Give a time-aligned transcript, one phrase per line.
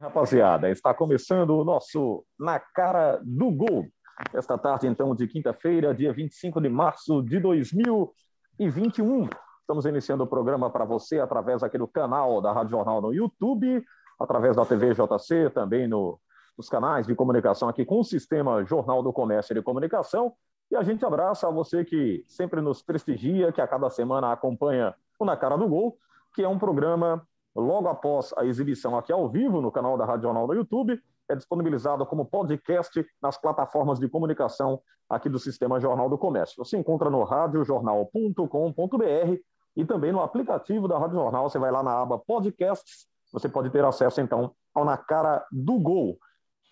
[0.00, 3.86] Rapaziada, está começando o nosso Na Cara do Gol.
[4.32, 9.28] Esta tarde, então, de quinta-feira, dia 25 de março de 2021.
[9.60, 13.84] Estamos iniciando o programa para você através aqui do canal da Rádio Jornal no YouTube,
[14.18, 16.18] através da TV JC, também no,
[16.56, 20.32] nos canais de comunicação aqui com o Sistema Jornal do Comércio e de Comunicação.
[20.70, 24.94] E a gente abraça a você que sempre nos prestigia, que a cada semana acompanha
[25.18, 25.98] o Na Cara do Gol,
[26.34, 27.22] que é um programa
[27.54, 31.36] logo após a exibição aqui ao vivo no canal da Rádio Jornal no YouTube, é
[31.36, 36.64] disponibilizado como podcast nas plataformas de comunicação aqui do Sistema Jornal do Comércio.
[36.64, 39.40] Você encontra no radiojornal.com.br
[39.76, 41.48] e também no aplicativo da Rádio Jornal.
[41.48, 45.78] Você vai lá na aba Podcasts, você pode ter acesso então ao Na Cara do
[45.78, 46.18] Gol.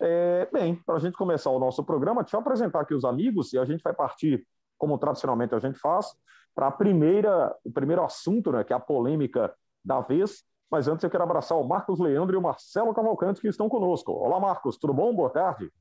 [0.01, 3.51] É, bem, para a gente começar o nosso programa, deixa eu apresentar aqui os amigos
[3.51, 4.45] e a gente vai partir,
[4.77, 6.13] como tradicionalmente a gente faz,
[6.55, 11.03] para a primeira, o primeiro assunto, né, que é a polêmica da vez, mas antes
[11.03, 14.11] eu quero abraçar o Marcos Leandro e o Marcelo Cavalcante que estão conosco.
[14.11, 15.13] Olá, Marcos, tudo bom?
[15.13, 15.71] Boa tarde.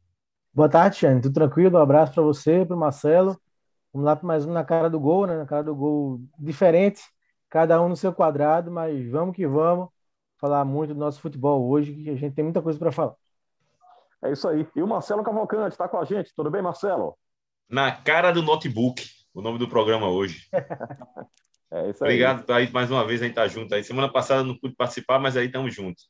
[0.53, 1.21] Boa tarde, Xane.
[1.21, 1.79] Tudo tranquilo?
[1.79, 3.39] Um abraço para você, para o Marcelo.
[3.93, 5.37] Vamos lá para mais um na cara do gol, né?
[5.37, 7.03] Na cara do gol diferente,
[7.49, 9.89] cada um no seu quadrado, mas vamos que vamos
[10.37, 13.15] falar muito do nosso futebol hoje, que a gente tem muita coisa para falar.
[14.23, 14.67] É isso aí.
[14.75, 16.35] E o Marcelo Cavalcante está com a gente.
[16.35, 17.17] Tudo bem, Marcelo?
[17.69, 20.49] Na cara do notebook, o nome do programa hoje.
[21.71, 22.11] É isso aí.
[22.11, 23.85] Obrigado aí, mais uma vez a gente tá junto aí.
[23.85, 26.09] Semana passada não pude participar, mas aí estamos juntos.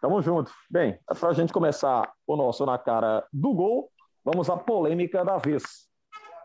[0.00, 0.52] Tamo junto.
[0.68, 3.90] Bem, é para a gente começar o nosso na cara do gol,
[4.24, 5.62] vamos à polêmica da vez.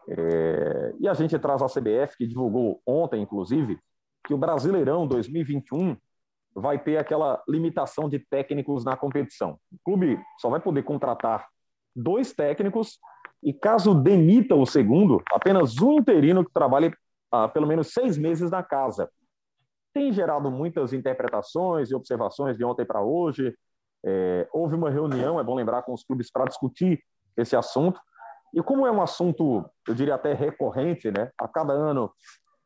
[0.07, 0.93] É...
[0.99, 3.79] E a gente traz a CBF, que divulgou ontem, inclusive,
[4.25, 5.97] que o Brasileirão 2021
[6.55, 9.59] vai ter aquela limitação de técnicos na competição.
[9.71, 11.47] O clube só vai poder contratar
[11.95, 12.99] dois técnicos
[13.41, 16.93] e, caso demita o segundo, apenas um interino que trabalhe
[17.53, 19.09] pelo menos seis meses na casa.
[19.93, 23.55] Tem gerado muitas interpretações e observações de ontem para hoje.
[24.05, 27.03] É, houve uma reunião, é bom lembrar, com os clubes para discutir
[27.35, 27.99] esse assunto.
[28.53, 31.31] E como é um assunto, eu diria até recorrente, né?
[31.39, 32.11] A cada ano,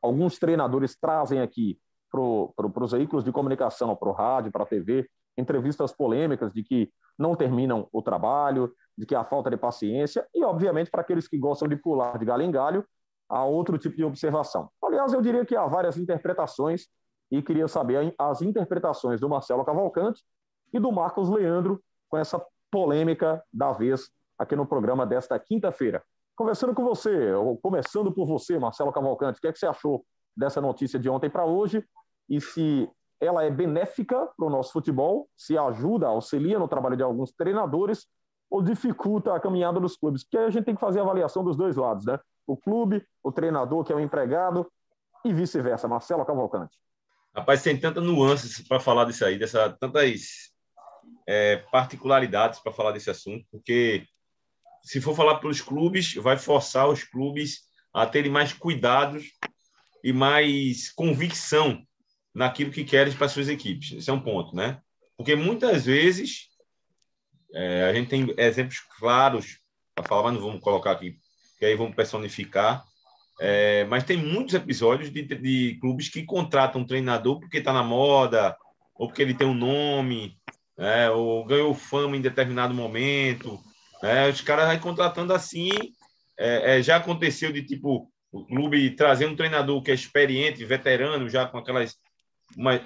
[0.01, 1.77] alguns treinadores trazem aqui
[2.11, 6.63] para pro, os veículos de comunicação, para o rádio, para a TV, entrevistas polêmicas de
[6.63, 11.27] que não terminam o trabalho, de que há falta de paciência, e, obviamente, para aqueles
[11.27, 12.85] que gostam de pular de galho em galho,
[13.33, 14.69] há outro tipo de observação.
[14.83, 16.87] Aliás, eu diria que há várias interpretações
[17.31, 20.23] e queria saber as interpretações do Marcelo Cavalcante
[20.71, 26.03] e do Marcos Leandro com essa polêmica da vez aqui no programa desta quinta-feira.
[26.35, 30.05] Conversando com você, ou começando por você, Marcelo Cavalcante, o que, é que você achou
[30.37, 31.83] dessa notícia de ontem para hoje
[32.29, 32.89] e se
[33.19, 38.05] ela é benéfica para o nosso futebol, se ajuda, auxilia no trabalho de alguns treinadores
[38.49, 40.23] ou dificulta a caminhada dos clubes?
[40.23, 42.19] Porque a gente tem que fazer a avaliação dos dois lados, né?
[42.45, 44.69] O clube, o treinador, que é o empregado,
[45.23, 45.87] e vice-versa.
[45.87, 46.77] Marcelo Cavalcante.
[47.35, 50.51] Rapaz, tem tantas nuances para falar disso aí, dessa, tantas
[51.27, 54.05] é, particularidades para falar desse assunto, porque
[54.83, 57.61] se for falar pelos clubes, vai forçar os clubes
[57.93, 59.31] a terem mais cuidados
[60.03, 61.81] e mais convicção
[62.33, 63.93] naquilo que querem para suas equipes.
[63.93, 64.81] Esse é um ponto, né?
[65.15, 66.49] Porque muitas vezes
[67.53, 69.59] é, a gente tem exemplos claros
[69.95, 71.19] para falar, mas não vamos colocar aqui
[71.63, 72.83] que aí vamos personificar.
[73.39, 77.81] É, mas tem muitos episódios de, de clubes que contratam um treinador porque está na
[77.81, 78.55] moda,
[78.93, 80.37] ou porque ele tem um nome,
[80.77, 83.57] né, ou ganhou fama em determinado momento.
[84.01, 85.71] Né, os caras vão contratando assim.
[86.37, 91.29] É, é, já aconteceu de tipo o clube trazer um treinador que é experiente, veterano,
[91.29, 91.95] já com aquelas.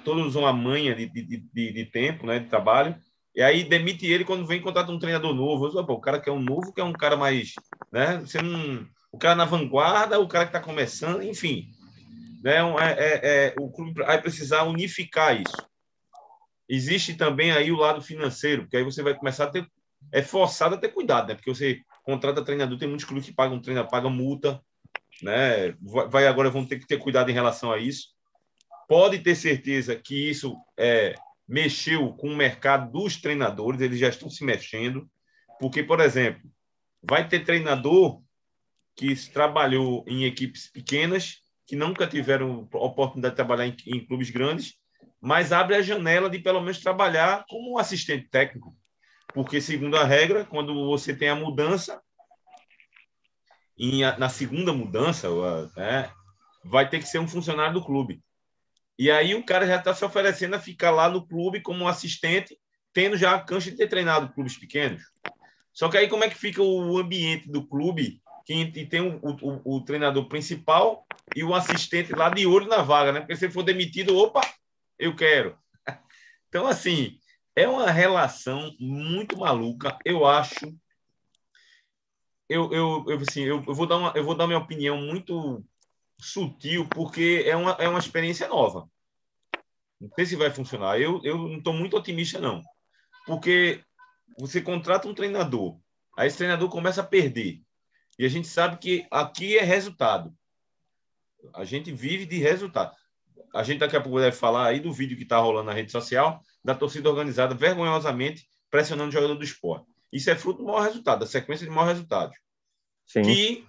[0.04, 2.94] Todos uma manha de, de, de, de tempo, né, de trabalho,
[3.38, 5.70] e aí demite ele quando vem contrata um treinador novo.
[5.70, 7.52] Falo, o cara que é um novo, que é um cara mais,
[7.92, 8.18] né?
[8.18, 11.70] Você não, o cara na vanguarda, o cara que está começando, enfim,
[12.42, 12.56] né?
[12.56, 15.64] É, é, é, o clube vai precisar unificar isso.
[16.68, 19.64] Existe também aí o lado financeiro, porque aí você vai começar a ter,
[20.10, 21.36] é forçado a ter cuidado, né?
[21.36, 24.60] Porque você contrata treinador, tem muitos clubes que pagam treinador, pagam multa,
[25.22, 25.76] né?
[26.10, 28.08] Vai agora vão ter que ter cuidado em relação a isso.
[28.88, 31.14] Pode ter certeza que isso é
[31.48, 35.08] mexeu com o mercado dos treinadores, eles já estão se mexendo,
[35.58, 36.42] porque, por exemplo,
[37.02, 38.22] vai ter treinador
[38.94, 44.74] que trabalhou em equipes pequenas, que nunca tiveram oportunidade de trabalhar em, em clubes grandes,
[45.20, 48.76] mas abre a janela de pelo menos trabalhar como assistente técnico.
[49.32, 52.00] Porque, segundo a regra, quando você tem a mudança,
[54.18, 55.28] na segunda mudança,
[55.76, 56.10] né,
[56.64, 58.22] vai ter que ser um funcionário do clube.
[58.98, 62.58] E aí o cara já está se oferecendo a ficar lá no clube como assistente,
[62.92, 65.02] tendo já a cancha de ter treinado clubes pequenos.
[65.72, 69.76] Só que aí como é que fica o ambiente do clube, que tem o, o,
[69.76, 71.06] o treinador principal
[71.36, 73.20] e o assistente lá de olho na vaga, né?
[73.20, 74.40] Porque se for demitido, opa,
[74.98, 75.56] eu quero.
[76.50, 77.18] Então, assim,
[77.54, 79.98] é uma relação muito maluca.
[80.02, 80.74] Eu acho.
[82.48, 85.62] Eu, eu, eu, assim, eu, eu, vou dar uma, eu vou dar minha opinião muito
[86.18, 88.88] sutil, porque é uma, é uma experiência nova.
[90.00, 91.00] Não sei se vai funcionar.
[91.00, 92.62] Eu, eu não estou muito otimista, não.
[93.26, 93.82] Porque
[94.38, 95.78] você contrata um treinador,
[96.16, 97.60] aí esse treinador começa a perder.
[98.18, 100.34] E a gente sabe que aqui é resultado.
[101.54, 102.94] A gente vive de resultado.
[103.54, 105.92] A gente daqui a pouco deve falar aí do vídeo que está rolando na rede
[105.92, 109.86] social da torcida organizada vergonhosamente pressionando o jogador do esporte.
[110.12, 112.36] Isso é fruto do maior resultado, da sequência de maior resultados.
[113.06, 113.22] Sim.
[113.22, 113.66] Que,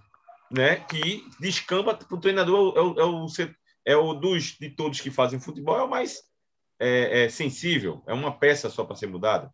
[0.52, 3.28] né, que descamba para o treinador, é o, é o,
[3.86, 6.24] é o dos, de todos que fazem futebol, é o mais
[6.80, 9.54] é, é sensível, é uma peça só para ser mudada.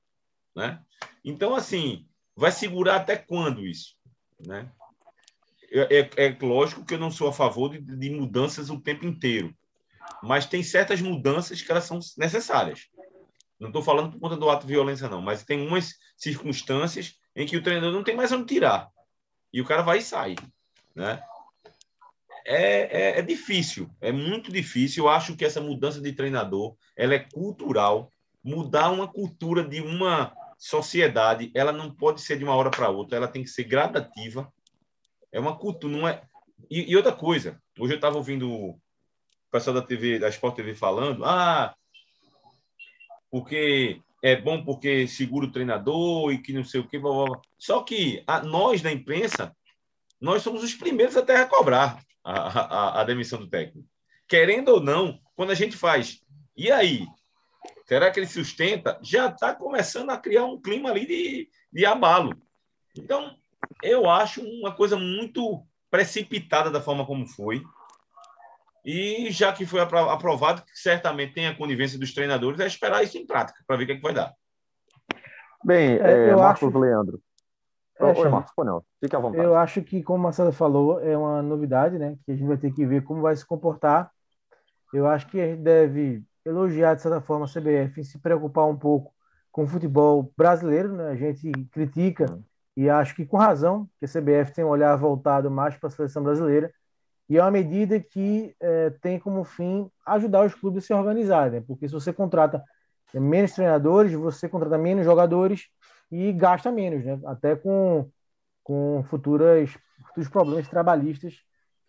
[0.56, 0.82] Né?
[1.24, 3.96] Então, assim, vai segurar até quando isso?
[4.40, 4.72] Né?
[5.72, 9.06] É, é, é lógico que eu não sou a favor de, de mudanças o tempo
[9.06, 9.54] inteiro,
[10.24, 12.88] mas tem certas mudanças que elas são necessárias.
[13.60, 17.46] Não estou falando por conta do ato de violência, não, mas tem umas circunstâncias em
[17.46, 18.90] que o treinador não tem mais onde tirar.
[19.52, 20.36] E o cara vai e sai.
[20.96, 21.22] Né?
[22.46, 25.04] É, é, é, difícil, é muito difícil.
[25.04, 28.12] Eu acho que essa mudança de treinador ela é cultural.
[28.44, 33.18] Mudar uma cultura de uma sociedade, ela não pode ser de uma hora para outra,
[33.18, 34.52] ela tem que ser gradativa.
[35.32, 36.22] É uma cultura, não é.
[36.70, 38.80] E, e outra coisa, hoje eu estava ouvindo o
[39.52, 41.76] pessoal da TV, da Sport TV falando, ah,
[43.32, 46.98] porque é bom porque segura o treinador e que não sei o que.
[46.98, 47.42] Blá, blá, blá.
[47.58, 49.56] Só que a, nós, da imprensa,
[50.20, 53.88] nós somos os primeiros até a cobrar a, a, a demissão do técnico.
[54.28, 56.22] Querendo ou não, quando a gente faz,
[56.58, 57.06] e aí?
[57.86, 58.98] Será que ele sustenta?
[59.02, 62.36] Já está começando a criar um clima ali de, de abalo.
[62.98, 63.36] Então,
[63.84, 67.64] eu acho uma coisa muito precipitada da forma como foi.
[68.84, 73.18] E já que foi aprovado, que certamente tem a conivência dos treinadores, é esperar isso
[73.18, 74.34] em prática, para ver o que, é que vai dar.
[75.64, 76.80] Bem, é, é, Marcos acho...
[76.80, 77.22] Leandro.
[78.00, 78.84] É, Oi, Marcos, não.
[79.00, 79.44] Fique à vontade.
[79.44, 82.18] Eu acho que, como o Marcelo falou, é uma novidade, né?
[82.26, 84.12] Que a gente vai ter que ver como vai se comportar.
[84.94, 88.68] Eu acho que a gente deve elogiar, de certa forma, a CBF e se preocupar
[88.68, 89.14] um pouco
[89.52, 91.10] com o futebol brasileiro, né?
[91.10, 92.44] A gente critica, uhum.
[92.76, 95.92] e acho que com razão, que a CBF tem um olhar voltado mais para a
[95.92, 96.72] seleção brasileira
[97.28, 101.60] e é uma medida que é, tem como fim ajudar os clubes a se organizarem,
[101.60, 101.64] né?
[101.66, 102.64] porque se você contrata
[103.14, 105.68] menos treinadores, você contrata menos jogadores
[106.12, 107.20] e gasta menos, né?
[107.26, 108.10] até com,
[108.64, 109.72] com futuras,
[110.08, 111.36] futuros problemas trabalhistas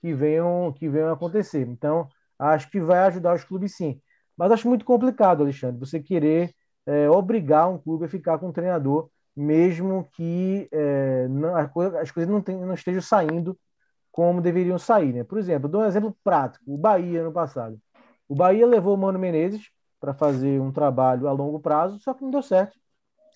[0.00, 1.66] que venham, que venham acontecer.
[1.66, 2.08] Então,
[2.38, 4.00] acho que vai ajudar os clubes sim.
[4.36, 6.54] Mas acho muito complicado, Alexandre, você querer
[6.86, 12.28] é, obrigar um clube a ficar com um treinador, mesmo que é, não, as coisas
[12.28, 13.58] não, tem, não estejam saindo
[14.12, 15.12] como deveriam sair.
[15.12, 15.24] Né?
[15.24, 17.78] Por exemplo, dou um exemplo prático: o Bahia no passado.
[18.28, 19.70] O Bahia levou o Mano Menezes
[20.00, 22.76] para fazer um trabalho a longo prazo, só que não deu certo.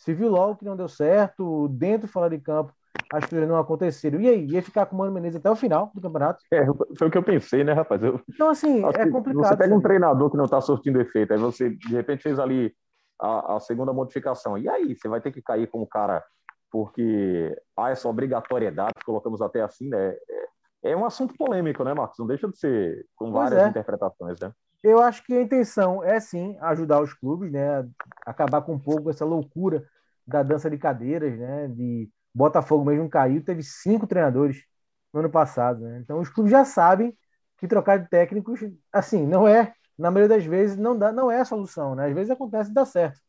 [0.00, 2.72] Se viu logo que não deu certo, dentro e fora de campo,
[3.12, 4.18] as coisas não aconteceram.
[4.18, 6.42] E aí, ia ficar com o Mano Menezes até o final do campeonato?
[6.50, 6.64] É,
[6.96, 8.02] foi o que eu pensei, né, rapaz?
[8.02, 8.18] Eu...
[8.26, 9.46] Então, assim, é complicado.
[9.46, 12.74] Você pega um treinador que não está surtindo efeito, aí você, de repente, fez ali
[13.20, 14.56] a, a, segunda modificação.
[14.56, 16.24] E aí, você vai ter que cair como cara,
[16.70, 20.16] porque há essa obrigatoriedade, colocamos até assim, né?
[20.82, 22.18] É, é um assunto polêmico, né, Marcos?
[22.18, 23.68] Não deixa de ser com várias é.
[23.68, 24.50] interpretações, né?
[24.82, 27.86] Eu acho que a intenção é sim ajudar os clubes, né?
[28.24, 29.86] Acabar com um pouco essa loucura
[30.26, 31.68] da dança de cadeiras, né?
[31.68, 34.64] De Botafogo mesmo caiu, teve cinco treinadores
[35.12, 35.98] no ano passado, né?
[36.00, 37.16] Então os clubes já sabem
[37.58, 38.60] que trocar de técnicos,
[38.92, 42.06] assim, não é, na maioria das vezes, não, dá, não é a solução, né?
[42.06, 43.20] Às vezes acontece e dá certo,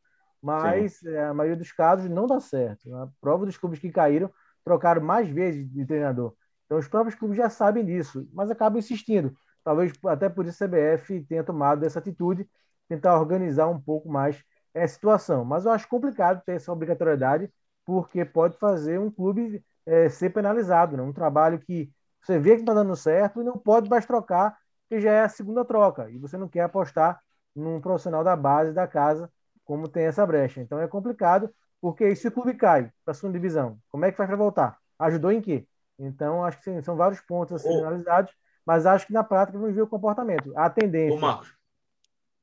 [0.41, 2.93] mas é, a maioria dos casos não dá certo.
[2.95, 4.31] A prova dos clubes que caíram
[4.63, 6.33] trocaram mais vezes de treinador.
[6.65, 9.33] Então, os próprios clubes já sabem disso, mas acabam insistindo.
[9.63, 12.49] Talvez até por isso a CBF tenha tomado essa atitude,
[12.87, 15.45] tentar organizar um pouco mais essa situação.
[15.45, 17.51] Mas eu acho complicado ter essa obrigatoriedade,
[17.85, 20.97] porque pode fazer um clube é, ser penalizado.
[20.97, 21.03] Né?
[21.03, 21.91] Um trabalho que
[22.21, 24.57] você vê que está dando certo e não pode mais trocar,
[24.89, 26.09] que já é a segunda troca.
[26.09, 27.21] E você não quer apostar
[27.55, 29.31] num profissional da base da casa,
[29.65, 30.61] como tem essa brecha.
[30.61, 34.17] Então é complicado, porque se o clube cai para a segunda divisão, como é que
[34.17, 34.77] faz para voltar?
[34.99, 35.67] Ajudou em quê?
[35.97, 38.33] Então, acho que sim, são vários pontos a serem analisados,
[38.65, 41.15] mas acho que na prática vamos ver o comportamento, a tendência.
[41.15, 41.53] Ô, Marcos.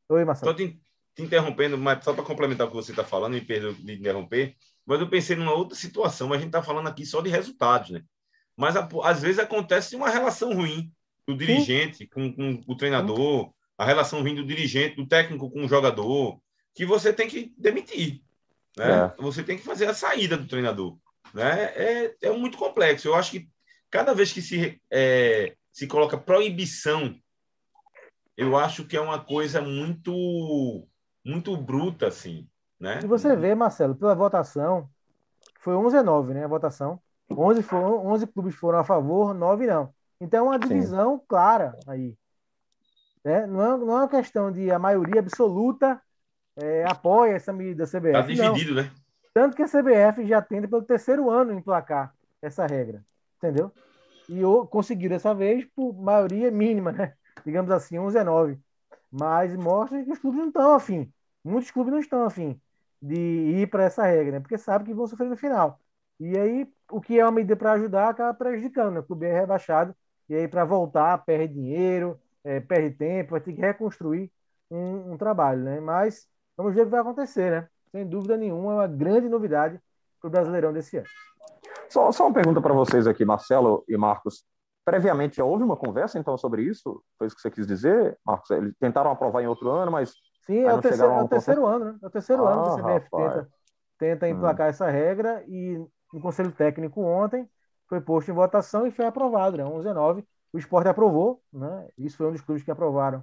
[0.08, 0.52] Oi, Marcelo.
[0.52, 0.80] Estou te,
[1.14, 4.56] te, interrompendo, mas só para complementar o que você está falando, me perdoe de interromper,
[4.87, 7.90] mas eu pensei numa outra situação, mas a gente está falando aqui só de resultados,
[7.90, 8.02] né?
[8.56, 10.92] Mas às vezes acontece uma relação ruim
[11.26, 13.52] do dirigente com, com, o treinador, sim.
[13.76, 16.40] a relação ruim do dirigente, do técnico com o jogador,
[16.75, 18.22] que você tem que demitir.
[18.76, 19.12] Né?
[19.18, 19.22] É.
[19.22, 20.96] Você tem que fazer a saída do treinador.
[21.34, 21.64] Né?
[21.76, 23.08] É, é muito complexo.
[23.08, 23.48] Eu acho que
[23.90, 27.14] cada vez que se, é, se coloca proibição,
[28.37, 30.85] eu acho que é uma coisa muito
[31.25, 32.49] muito bruta, assim.
[32.80, 32.99] Né?
[33.00, 34.90] E você vê, Marcelo, pela votação,
[35.61, 36.44] foi 11 a 9, né?
[36.44, 37.00] A votação.
[37.30, 39.94] 11, foram, 11 clubes foram a favor, 9 não.
[40.20, 41.25] Então, é uma divisão Sim.
[41.28, 42.16] clara aí.
[43.25, 43.47] Né?
[43.47, 46.02] Não, é, não é uma questão de a maioria absoluta
[46.56, 48.32] é, apoia essa medida da CBF.
[48.32, 48.82] Está dividido, não.
[48.82, 48.90] né?
[49.32, 53.04] Tanto que a CBF já tenta pelo terceiro ano emplacar essa regra.
[53.37, 53.73] Entendeu?
[54.28, 57.14] E conseguiram dessa vez por maioria mínima, né?
[57.44, 58.58] Digamos assim, 11 a 9.
[59.11, 61.12] Mas mostra que os clubes não estão afim.
[61.44, 62.61] Muitos clubes não estão afim
[63.00, 64.40] de ir para essa regra, né?
[64.40, 65.80] Porque sabem que vão sofrer no final.
[66.20, 69.00] E aí, o que é uma medida para ajudar acaba prejudicando, né?
[69.00, 69.94] O clube é rebaixado,
[70.28, 74.30] e aí para voltar, perde dinheiro, é, perde tempo, vai ter que reconstruir
[74.70, 75.80] um, um, trabalho, né?
[75.80, 77.68] Mas vamos ver o que vai acontecer, né?
[77.92, 79.80] Sem dúvida nenhuma, é uma grande novidade
[80.20, 81.06] para o Brasileirão desse ano.
[81.88, 84.44] Só, só uma pergunta para vocês aqui, Marcelo e Marcos.
[84.85, 87.02] Previamente já houve uma conversa, então, sobre isso?
[87.18, 88.50] Foi isso que você quis dizer, Marcos?
[88.50, 90.14] Eles tentaram aprovar em outro ano, mas.
[90.47, 91.99] Sim, é o, terceiro, é o terceiro ano, né?
[92.02, 93.49] É o terceiro ah, ano que a CBF tenta,
[93.99, 94.28] tenta hum.
[94.30, 94.70] emplacar hum.
[94.70, 95.78] essa regra e
[96.12, 97.49] no Conselho Técnico ontem
[97.87, 99.64] foi posto em votação e foi aprovado, né?
[99.64, 100.25] 11 a 9.
[100.52, 101.88] O esporte aprovou, né?
[101.97, 103.23] Isso foi um dos clubes que aprovaram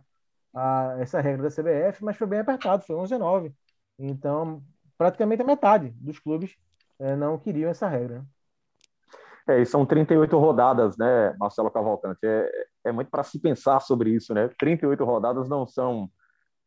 [0.54, 3.54] a, essa regra da CBF, mas foi bem apertado, foi 11 a 9.
[3.98, 4.64] Então,
[4.98, 6.56] praticamente a metade dos clubes
[7.00, 8.26] é, não queriam essa regra.
[9.48, 12.20] É, e são 38 rodadas, né, Marcelo Cavalcante?
[12.24, 12.50] É,
[12.86, 14.50] é muito para se pensar sobre isso, né?
[14.58, 16.10] 38 rodadas não são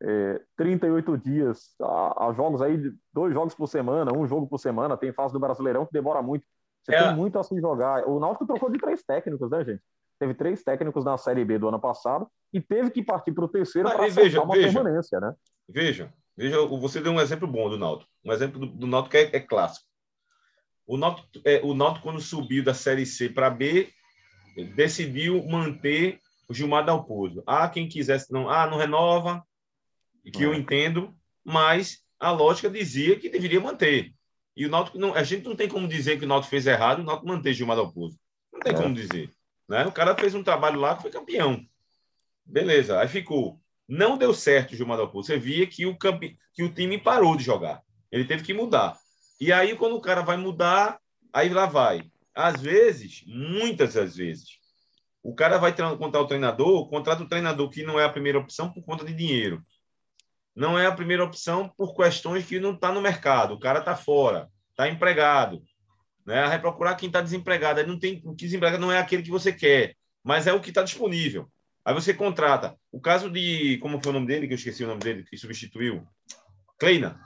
[0.01, 1.75] é, 38 dias.
[1.81, 4.97] Há, há, jogos aí, dois jogos por semana, um jogo por semana.
[4.97, 6.45] Tem fase do Brasileirão que demora muito.
[6.83, 7.03] Você é.
[7.03, 8.07] tem muito a se jogar.
[8.07, 9.81] O Náutico trocou de três técnicos, né, gente?
[10.17, 13.47] Teve três técnicos na Série B do ano passado e teve que partir para o
[13.47, 15.33] terceiro para veja, uma veja, permanência, né?
[15.67, 18.09] Veja, veja, você deu um exemplo bom do Náutico.
[18.25, 19.88] Um exemplo do, do Náutico é, é clássico.
[20.89, 23.93] O Náutico, é, o Náutico, quando subiu da Série C para B,
[24.75, 27.43] decidiu manter o Gilmar Dalpozo.
[27.45, 29.45] Ah, quem quisesse não, ah, não renova,
[30.33, 30.47] que é.
[30.47, 31.15] eu entendo,
[31.45, 34.11] mas a lógica dizia que deveria manter.
[34.57, 37.01] E o Náutico não, a gente não tem como dizer que o Náutico fez errado,
[37.01, 38.17] o Náutico manteve Gilmar Dalpozo.
[38.51, 38.75] Não tem é.
[38.75, 39.29] como dizer,
[39.69, 39.85] né?
[39.85, 41.63] O cara fez um trabalho lá que foi campeão.
[42.43, 43.61] Beleza, aí ficou.
[43.87, 45.27] Não deu certo o Gilmar Dalpozo.
[45.27, 46.35] Você via que o campe...
[46.51, 47.79] que o time parou de jogar.
[48.11, 48.97] Ele teve que mudar.
[49.39, 50.99] E aí, quando o cara vai mudar,
[51.31, 52.03] aí lá vai.
[52.35, 54.59] Às vezes, muitas das vezes,
[55.23, 58.71] o cara vai contratar o treinador, contrata o treinador que não é a primeira opção
[58.71, 59.63] por conta de dinheiro.
[60.55, 63.53] Não é a primeira opção por questões que não está no mercado.
[63.53, 65.61] O cara está fora, está empregado.
[66.25, 66.47] Né?
[66.47, 67.79] Vai procurar quem está desempregado.
[67.79, 70.69] Aí não tem, o desempregado não é aquele que você quer, mas é o que
[70.69, 71.49] está disponível.
[71.83, 72.75] Aí você contrata.
[72.91, 73.77] O caso de.
[73.77, 74.47] Como foi o nome dele?
[74.47, 76.05] Que eu esqueci o nome dele, que substituiu.
[76.77, 77.19] Kleina.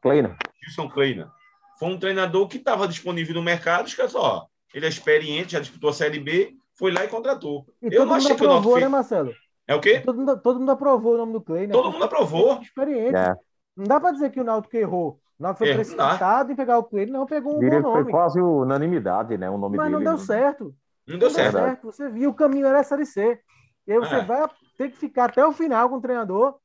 [0.00, 0.36] Kleina.
[0.62, 1.32] Wilson Kleina
[1.78, 4.46] foi um treinador que estava disponível no mercado, esquece só.
[4.74, 7.66] Ele é experiente, já disputou a Série B, foi lá e contratou.
[7.82, 9.32] E eu não achei que aprovou, o Náutico né, Marcelo?
[9.66, 10.00] É o quê?
[10.00, 11.68] Todo mundo, todo mundo aprovou o nome do né?
[11.68, 12.60] Todo mundo aprovou.
[12.60, 13.16] Experiente.
[13.16, 13.34] É.
[13.76, 15.20] Não dá para dizer que o Náutico errou.
[15.38, 18.04] O Náutico foi é, precipitado em pegar o Clay, não pegou um Diria bom nome.
[18.04, 19.50] Foi quase unanimidade, né?
[19.50, 20.04] O nome Mas dele.
[20.04, 20.74] não deu certo.
[21.06, 21.52] Não deu certo.
[21.52, 21.86] certo.
[21.86, 23.38] Você viu o caminho era a Série C.
[23.86, 24.24] E aí você é.
[24.24, 24.48] vai
[24.78, 26.56] ter que ficar até o final com o treinador,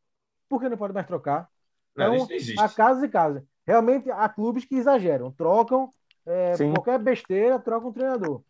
[0.49, 1.50] porque não pode mais trocar.
[1.93, 5.91] Então, não, não a casa e casa realmente há clubes que exageram, trocam
[6.25, 8.41] é, qualquer besteira, trocam um treinador.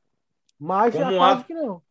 [0.60, 1.82] Mas como há que não.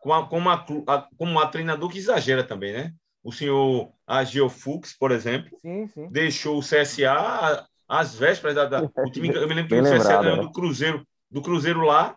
[0.00, 0.50] Como a, como,
[0.90, 2.94] a, como a treinador que exagera também, né?
[3.22, 6.08] O senhor Agio Fux, por exemplo, sim, sim.
[6.08, 9.28] deixou o CSA às vésperas da, da o time.
[9.28, 10.42] Eu me lembro que o CSA lembrado, ganhou né?
[10.42, 12.16] do Cruzeiro, do Cruzeiro lá,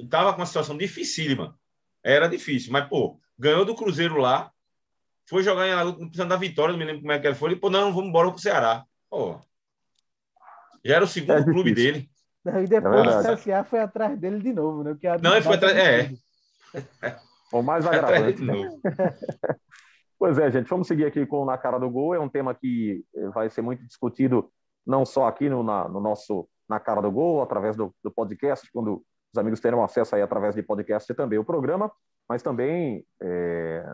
[0.00, 1.58] estava com uma situação dificílima.
[2.02, 4.50] Era difícil, mas pô, ganhou do Cruzeiro lá,
[5.28, 7.52] foi jogar em Alagoas, precisando da vitória, não me lembro como é que ele foi,
[7.52, 8.84] e pô, não, vamos embora pro Ceará.
[9.10, 9.38] Pô,
[10.84, 12.08] já era o segundo é clube dele.
[12.46, 14.92] e depois é o CSA foi atrás dele de novo, né?
[14.92, 15.76] Porque não, ele foi atrás.
[15.76, 16.12] É.
[17.52, 18.42] O mais agravante.
[18.42, 18.54] Né?
[20.18, 22.14] pois é, gente, vamos seguir aqui com Na Cara do Gol.
[22.14, 24.50] É um tema que vai ser muito discutido,
[24.86, 28.68] não só aqui no, na, no nosso Na Cara do Gol, através do, do, podcast,
[28.72, 29.02] quando
[29.32, 31.90] os amigos terão acesso aí através de podcast também o programa,
[32.28, 33.84] mas também é,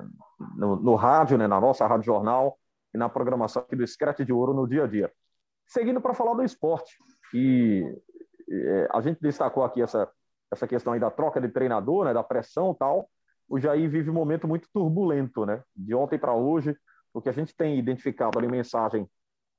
[0.56, 2.58] no, no, rádio, né, na nossa Rádio Jornal,
[2.94, 5.10] e na programação aqui do Scratch de Ouro no dia a dia.
[5.66, 6.96] Seguindo para falar do esporte,
[7.34, 7.82] e
[8.50, 10.10] é, a gente destacou aqui essa,
[10.50, 13.08] essa questão aí da troca de treinador, né, da pressão tal,
[13.48, 15.62] o Jair vive um momento muito turbulento, né?
[15.76, 16.74] De ontem para hoje,
[17.12, 19.06] o que a gente tem identificado ali mensagem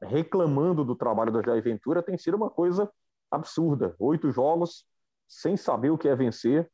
[0.01, 2.92] reclamando do trabalho do Jair Ventura tem sido uma coisa
[3.30, 3.96] absurda.
[4.00, 4.86] Oito jogos
[5.27, 6.70] sem saber o que é vencer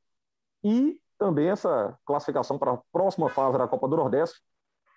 [0.64, 4.40] e também essa classificação para a próxima fase da Copa do Nordeste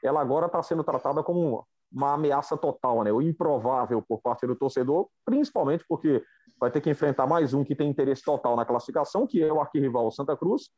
[0.03, 3.13] ela agora está sendo tratada como uma ameaça total, né?
[3.13, 6.25] o improvável por parte do torcedor, principalmente porque
[6.59, 9.61] vai ter que enfrentar mais um que tem interesse total na classificação, que é o
[9.61, 10.71] arquirrival Santa Cruz,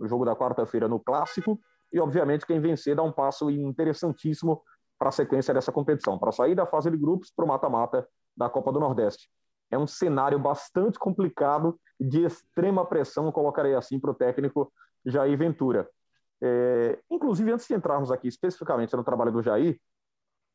[0.00, 1.60] no jogo da quarta-feira no Clássico,
[1.92, 4.62] e obviamente quem vencer dá um passo interessantíssimo
[4.98, 8.48] para a sequência dessa competição, para sair da fase de grupos para o mata-mata da
[8.48, 9.28] Copa do Nordeste.
[9.72, 14.72] É um cenário bastante complicado de extrema pressão, colocarei assim, para o técnico
[15.04, 15.88] Jair Ventura.
[16.40, 19.80] É, inclusive, antes de entrarmos aqui especificamente no trabalho do Jair,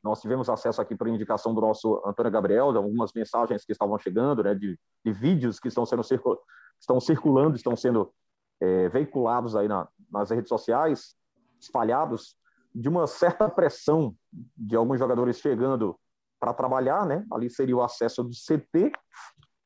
[0.03, 3.97] nós tivemos acesso aqui por indicação do nosso Antônio Gabriel, de algumas mensagens que estavam
[3.97, 6.39] chegando, né, de, de vídeos que estão sendo circul,
[6.79, 8.13] estão circulando, estão sendo
[8.61, 11.15] é, veiculados aí na, nas redes sociais,
[11.59, 12.37] espalhados,
[12.73, 14.15] de uma certa pressão
[14.55, 15.99] de alguns jogadores chegando
[16.39, 17.25] para trabalhar, né?
[17.31, 18.91] Ali seria o acesso do CT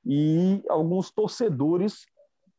[0.06, 2.06] e alguns torcedores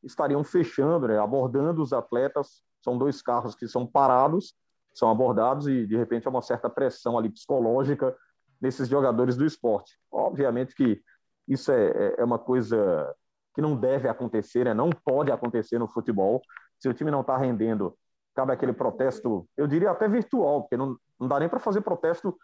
[0.02, 1.19] estariam fechando, né?
[1.19, 2.62] abordando os atletas.
[2.83, 4.54] São dois carros que são parados,
[4.92, 8.16] são abordados e de repente há uma certa pressão ali psicológica
[8.61, 9.99] nesses jogadores do esporte.
[10.11, 11.00] Obviamente que
[11.49, 13.12] isso é, é, é uma coisa
[13.54, 14.75] que não deve acontecer, né?
[14.75, 16.40] não pode acontecer no futebol.
[16.78, 17.97] Se o time não está rendendo
[18.35, 22.37] cabe aquele protesto, eu diria até virtual, porque não, não dá nem para fazer protesto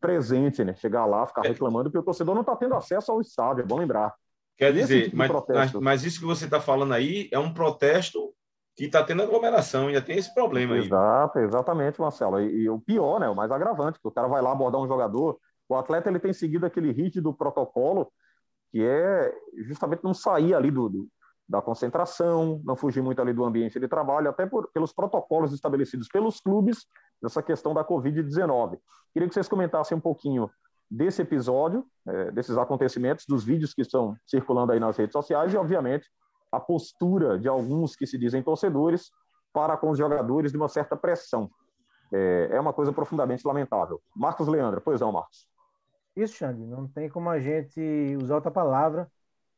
[0.00, 0.74] presente, né?
[0.74, 1.48] Chegar lá, ficar é.
[1.48, 4.14] reclamando, porque o torcedor não está tendo acesso ao estádio, é bom lembrar.
[4.56, 8.32] Quer dizer, tipo mas, mas, mas, isso que você está falando aí é um protesto
[8.74, 10.80] que está tendo aglomeração, ainda tem esse problema aí.
[10.80, 12.40] Exato, exatamente, Marcelo.
[12.40, 13.28] E, e, o pior, né?
[13.28, 16.32] O mais agravante, que o cara vai lá abordar um jogador, o atleta ele tem
[16.32, 18.10] seguido aquele ritmo do protocolo,
[18.70, 19.34] que é
[19.66, 21.08] justamente não sair ali do, do
[21.48, 26.08] da concentração, não fugir muito ali do ambiente de trabalho, até por, pelos protocolos estabelecidos
[26.08, 26.86] pelos clubes
[27.22, 28.78] nessa questão da Covid-19.
[29.12, 30.50] Queria que vocês comentassem um pouquinho
[30.90, 35.56] desse episódio, é, desses acontecimentos, dos vídeos que estão circulando aí nas redes sociais e,
[35.56, 36.08] obviamente,
[36.52, 39.10] a postura de alguns que se dizem torcedores
[39.52, 41.50] para com os jogadores de uma certa pressão.
[42.12, 44.00] É, é uma coisa profundamente lamentável.
[44.14, 45.48] Marcos Leandro, pois não, Marcos.
[46.14, 49.10] Isso, Xande, não tem como a gente usar outra palavra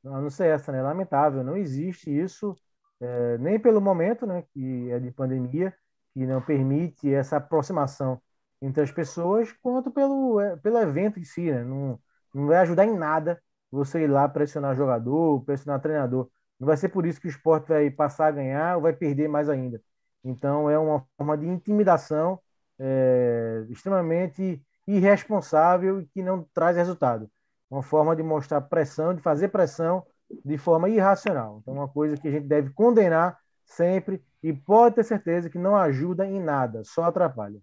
[0.05, 0.83] a não ser essa, né?
[0.83, 2.57] Lamentável, não existe isso,
[3.01, 5.75] é, nem pelo momento, né, que é de pandemia,
[6.14, 8.21] que não permite essa aproximação
[8.61, 11.62] entre as pessoas, quanto pelo, é, pelo evento em si, né?
[11.64, 12.01] Não,
[12.35, 13.40] não vai ajudar em nada
[13.71, 16.29] você ir lá pressionar jogador, pressionar treinador.
[16.59, 19.29] Não vai ser por isso que o esporte vai passar a ganhar ou vai perder
[19.29, 19.81] mais ainda.
[20.25, 22.40] Então, é uma forma de intimidação
[22.79, 27.31] é, extremamente irresponsável e que não traz resultado
[27.71, 30.05] uma forma de mostrar pressão, de fazer pressão
[30.44, 31.59] de forma irracional.
[31.62, 35.77] Então, uma coisa que a gente deve condenar sempre e pode ter certeza que não
[35.77, 37.61] ajuda em nada, só atrapalha.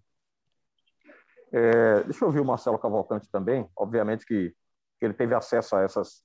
[1.52, 3.68] É, deixa eu ouvir o Marcelo Cavalcante também.
[3.76, 4.54] Obviamente que,
[4.98, 6.22] que ele teve acesso a essas,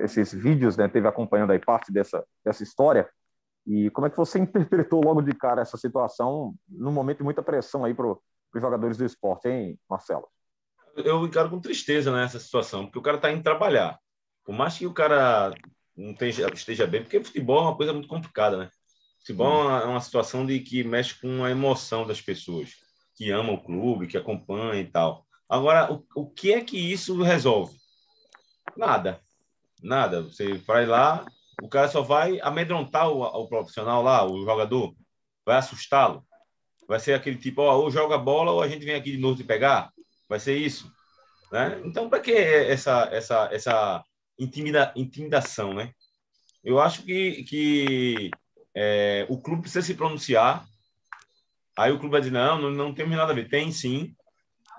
[0.00, 0.88] esses vídeos, né?
[0.88, 3.08] teve acompanhando aí parte dessa, dessa história.
[3.66, 7.42] E como é que você interpretou logo de cara essa situação num momento de muita
[7.42, 8.20] pressão aí para os
[8.56, 10.28] jogadores do esporte, hein, Marcelo?
[10.96, 13.98] eu encaro com tristeza nessa situação, porque o cara está indo trabalhar.
[14.44, 15.52] Por mais que o cara
[15.96, 18.70] não esteja, esteja bem, porque futebol é uma coisa muito complicada, né?
[19.24, 22.74] Futebol é uma situação de que mexe com a emoção das pessoas
[23.16, 25.24] que amam o clube, que acompanham e tal.
[25.48, 27.74] Agora, o, o que é que isso resolve?
[28.76, 29.22] Nada.
[29.82, 30.24] Nada.
[30.24, 31.24] Você vai lá,
[31.62, 34.94] o cara só vai amedrontar o, o profissional lá, o jogador,
[35.42, 36.22] vai assustá-lo.
[36.86, 39.38] Vai ser aquele tipo, ó, ou joga bola ou a gente vem aqui de novo
[39.38, 39.90] te pegar.
[40.28, 40.92] Vai ser isso.
[41.50, 41.80] Né?
[41.86, 44.04] Então, para que essa, essa, essa
[44.38, 45.72] intimida, intimidação?
[45.72, 45.94] Né?
[46.62, 48.30] Eu acho que, que
[48.74, 50.66] é, o clube precisa se pronunciar.
[51.76, 53.48] Aí o clube vai dizer: não, não, não tem nada a ver.
[53.48, 54.14] Tem sim,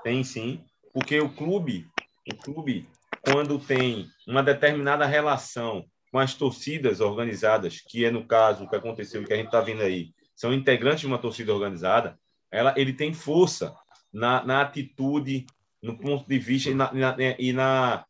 [0.03, 0.63] tem sim.
[0.93, 1.87] Porque o clube,
[2.31, 2.87] o clube,
[3.21, 8.75] quando tem uma determinada relação com as torcidas organizadas, que é no caso o que
[8.75, 12.17] aconteceu e que a gente está vendo aí, são integrantes de uma torcida organizada,
[12.51, 13.75] ela, ele tem força
[14.13, 15.45] na, na atitude,
[15.81, 18.05] no ponto de vista e na, na, e na,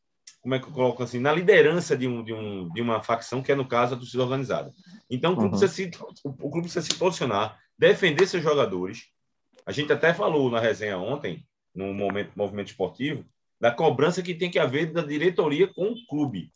[0.45, 3.41] como é que eu coloco assim, na liderança de, um, de, um, de uma facção,
[3.41, 4.71] que é no caso a torcida organizada.
[5.10, 5.60] Então, o clube, uhum.
[5.60, 9.08] precisa se, o, o clube precisa se posicionar, defender seus jogadores.
[9.65, 13.25] A gente até falou na resenha ontem, no momento, movimento esportivo,
[13.60, 16.53] da cobrança que tem que haver da diretoria com o clube,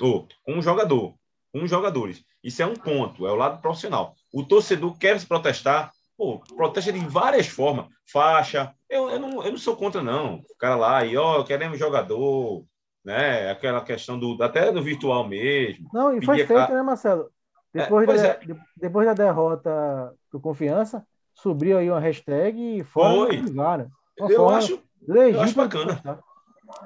[0.00, 1.14] ou com o jogador,
[1.52, 2.24] com os jogadores.
[2.42, 4.14] Isso é um ponto, é o lado profissional.
[4.32, 7.86] O torcedor quer se protestar, Pô, protesta de várias formas.
[8.04, 8.74] Faixa.
[8.90, 10.34] Eu, eu, não, eu não sou contra, não.
[10.50, 12.62] O cara lá, e ó, queremos jogador,
[13.04, 13.50] né?
[13.50, 15.88] Aquela questão do até do virtual mesmo.
[15.92, 17.30] Não, e foi feito, né, Marcelo?
[17.74, 18.56] É, depois, é, da, é.
[18.76, 23.40] depois da derrota do Confiança, subiu aí uma hashtag e foi.
[23.40, 23.86] Lugar,
[24.16, 26.20] eu, acho, eu acho bacana.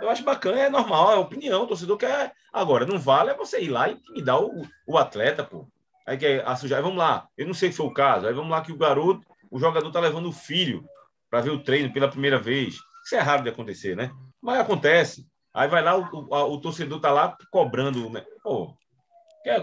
[0.01, 1.65] Eu acho bacana, é normal, é opinião.
[1.65, 2.33] O torcedor quer.
[2.53, 5.67] Agora, não vale é você ir lá e intimidar o, o atleta, pô.
[6.07, 7.29] Aí que a sujar, vamos lá.
[7.37, 8.27] Eu não sei se foi o caso.
[8.27, 10.85] Aí vamos lá que o garoto, o jogador tá levando o filho
[11.31, 12.77] para ver o treino pela primeira vez.
[13.05, 14.11] Isso é raro de acontecer, né?
[14.41, 15.27] Mas acontece.
[15.55, 18.25] Aí vai lá, o, o, o torcedor tá lá cobrando, né?
[18.43, 18.77] Pô,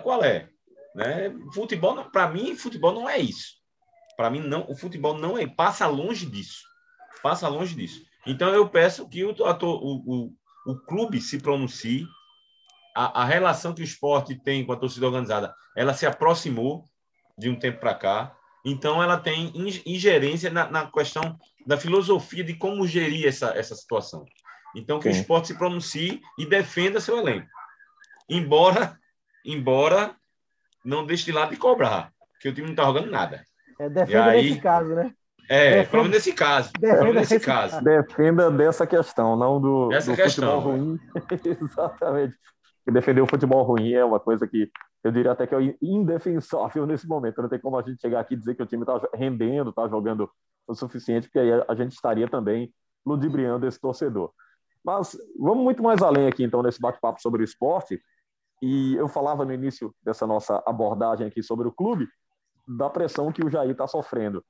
[0.03, 0.49] qual é?
[0.95, 1.33] Né?
[1.53, 3.61] Futebol, para mim, futebol não é isso.
[4.15, 6.61] Para mim, não, o futebol não é, passa longe disso.
[7.21, 8.01] passa longe disso.
[8.25, 10.33] Então eu peço que o, o, o,
[10.67, 12.05] o clube se pronuncie,
[12.95, 16.85] a, a, relação que o esporte tem com a torcida organizada, ela se aproximou
[17.37, 19.51] de um tempo para cá, então ela tem
[19.85, 24.25] ingerência na, na, questão da filosofia de como gerir essa, essa situação.
[24.75, 25.17] Então que Sim.
[25.17, 27.47] o esporte se pronuncie e defenda seu elenco.
[28.29, 28.97] Embora,
[29.45, 30.15] embora
[30.83, 33.45] não deixe de lado de cobrar, que o time não está jogando nada.
[33.79, 35.13] É, defenda aí, nesse caso, né?
[35.49, 36.71] É, defenda, problema nesse caso.
[36.79, 37.83] Defenda nesse caso.
[37.83, 40.99] Defenda dessa questão, não do, Essa do questão, futebol ruim.
[41.61, 42.37] Exatamente.
[42.87, 44.71] E defender o futebol ruim é uma coisa que
[45.03, 47.41] eu diria até que é indefensável nesse momento.
[47.41, 49.87] Não tem como a gente chegar aqui e dizer que o time está rendendo, está
[49.87, 50.29] jogando
[50.67, 52.71] o suficiente, porque aí a gente estaria também
[53.05, 54.31] ludibriando esse torcedor.
[54.83, 58.01] Mas vamos muito mais além aqui, então, nesse bate-papo sobre o esporte.
[58.61, 62.07] E eu falava no início dessa nossa abordagem aqui sobre o clube,
[62.67, 64.43] da pressão que o Jair está sofrendo.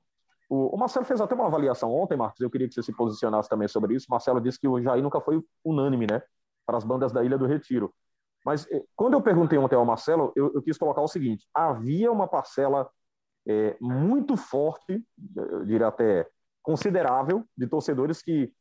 [0.48, 3.66] O, Marcelo fez até uma avaliação ontem, Marcos, eu queria que você se posicionasse também
[3.68, 4.06] sobre isso.
[4.08, 6.22] O Marcelo disse que o Jair nunca foi unânime, né,
[6.66, 7.92] para as bandas da Ilha do Retiro.
[8.44, 12.12] Mas eh, quando eu perguntei ontem ao Marcelo, eu, eu quis colocar o seguinte: havia
[12.12, 12.90] uma parcela
[13.46, 15.02] é, muito forte,
[15.34, 16.28] eu diria até
[16.62, 18.52] considerável, de torcedores que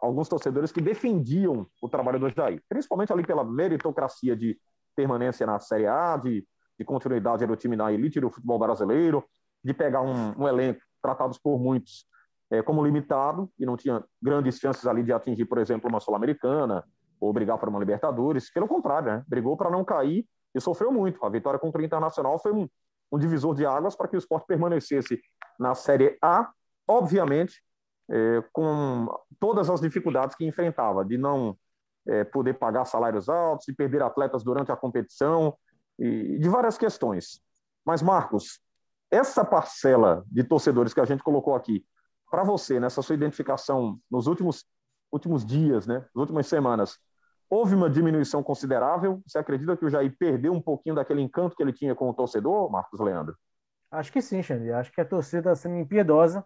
[0.00, 4.58] alguns torcedores que defendiam o trabalho do Jair, principalmente ali pela meritocracia de
[4.94, 6.46] permanência na Série A, de,
[6.78, 9.24] de continuidade do time na elite do futebol brasileiro,
[9.64, 12.06] de pegar um, um elenco tratados por muitos
[12.50, 16.84] é, como limitado e não tinha grandes chances ali de atingir, por exemplo, uma Sul-Americana
[17.20, 18.52] ou brigar por uma Libertadores.
[18.52, 19.24] Pelo contrário, né?
[19.26, 21.24] brigou para não cair e sofreu muito.
[21.24, 22.68] A vitória contra o Internacional foi um,
[23.12, 25.20] um divisor de águas para que o esporte permanecesse
[25.58, 26.50] na Série A,
[26.88, 27.62] obviamente,
[28.10, 29.06] é, com
[29.38, 31.56] todas as dificuldades que enfrentava, de não
[32.06, 35.56] é, poder pagar salários altos, de perder atletas durante a competição,
[35.98, 37.40] e de várias questões.
[37.84, 38.58] Mas, Marcos,
[39.10, 41.84] essa parcela de torcedores que a gente colocou aqui,
[42.30, 44.64] para você, nessa sua identificação nos últimos,
[45.12, 46.98] últimos dias, né, nas últimas semanas,
[47.50, 49.20] houve uma diminuição considerável?
[49.26, 52.14] Você acredita que o Jair perdeu um pouquinho daquele encanto que ele tinha com o
[52.14, 53.36] torcedor, Marcos Leandro?
[53.90, 54.70] Acho que sim, Xande.
[54.70, 56.44] Acho que a torcida está sendo impiedosa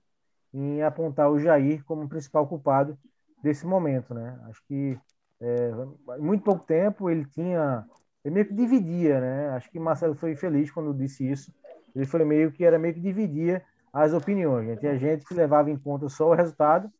[0.54, 2.96] em apontar o Jair como principal culpado
[3.42, 4.38] desse momento, né?
[4.48, 4.98] Acho que
[5.40, 5.70] é,
[6.18, 7.84] muito pouco tempo ele tinha,
[8.24, 9.48] ele meio que dividia, né?
[9.50, 11.52] Acho que Marcelo foi feliz quando disse isso,
[11.94, 13.62] ele foi meio que era meio que dividia
[13.92, 14.66] as opiniões.
[14.68, 14.76] Né?
[14.76, 16.90] Tinha gente que levava em conta só o resultado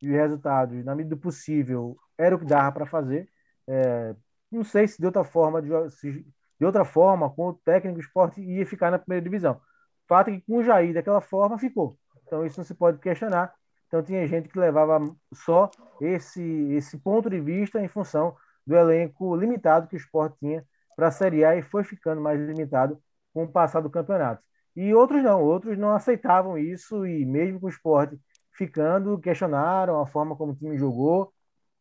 [0.00, 3.28] e os resultados, na medida do possível, era o que dava para fazer.
[3.68, 4.14] É,
[4.50, 8.40] não sei se de outra forma, de, de outra forma, com o técnico o esporte
[8.40, 9.54] ia ficar na primeira divisão.
[9.54, 11.98] O fato é que com o Jair daquela forma ficou.
[12.30, 13.52] Então isso não se pode questionar.
[13.88, 15.00] Então tinha gente que levava
[15.34, 15.68] só
[16.00, 16.40] esse
[16.74, 20.64] esse ponto de vista em função do elenco limitado que o esporte tinha
[20.94, 23.02] para a Série A e foi ficando mais limitado
[23.34, 24.42] com o passar do campeonato.
[24.76, 28.16] E outros não, outros não aceitavam isso e mesmo com o esporte
[28.52, 31.32] ficando, questionaram a forma como o time jogou,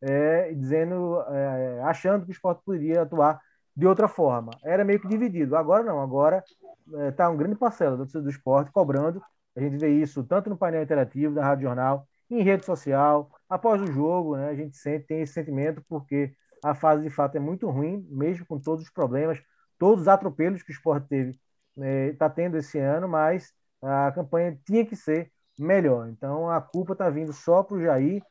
[0.01, 3.39] é, dizendo, é, achando que o esporte poderia atuar
[3.75, 4.51] de outra forma.
[4.63, 5.55] Era meio que dividido.
[5.55, 6.43] Agora não, agora
[6.87, 9.21] está é, tá um grande parcela do, do esporte cobrando.
[9.59, 13.81] A gente vê isso tanto no painel interativo da Rádio Jornal, em rede social, após
[13.81, 16.31] o jogo, né, a gente sente, tem esse sentimento porque
[16.63, 19.37] a fase de fato é muito ruim, mesmo com todos os problemas,
[19.77, 21.41] todos os atropelos que o esporte teve, está
[21.75, 26.07] né, tá tendo esse ano, mas a campanha tinha que ser melhor.
[26.07, 28.23] Então a culpa está vindo só para o Jair.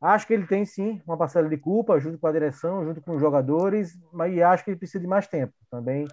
[0.00, 3.14] Acho que ele tem sim uma parcela de culpa, junto com a direção, junto com
[3.14, 5.52] os jogadores, mas acho que ele precisa de mais tempo.
[5.70, 6.08] Também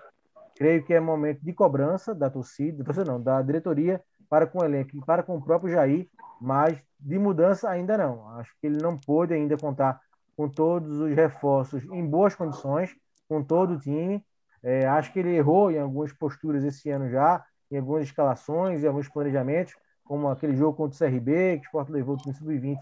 [0.55, 4.59] creio que é momento de cobrança da torcida, da torcida não, da diretoria para com
[4.59, 6.07] o elenco e para com o próprio Jair,
[6.41, 8.27] mas de mudança ainda não.
[8.37, 9.99] Acho que ele não pôde ainda contar
[10.35, 12.95] com todos os reforços em boas condições,
[13.27, 14.23] com todo o time,
[14.63, 18.87] é, acho que ele errou em algumas posturas esse ano já, em algumas escalações, em
[18.87, 22.77] alguns planejamentos, como aquele jogo contra o CRB, que o Sport levou o time sub-20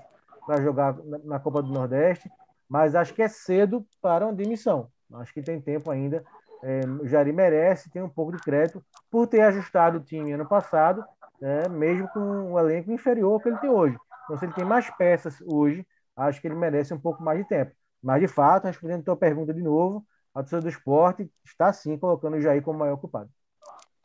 [0.46, 2.30] para jogar na, Copa do Nordeste,
[2.70, 4.90] mas acho que é cedo para uma demissão.
[5.14, 6.24] Acho que tem tempo ainda.
[6.64, 10.48] É, o Jari merece ter um pouco de crédito por ter ajustado o time ano
[10.48, 11.04] passado,
[11.42, 13.98] é, mesmo com um elenco inferior ao que ele tem hoje.
[14.24, 17.48] Então, se ele tem mais peças hoje, acho que ele merece um pouco mais de
[17.48, 17.72] tempo.
[18.02, 21.98] Mas, de fato, respondendo a tua pergunta de novo, a torcida do esporte está sim
[21.98, 23.30] colocando o Jair como maior culpado.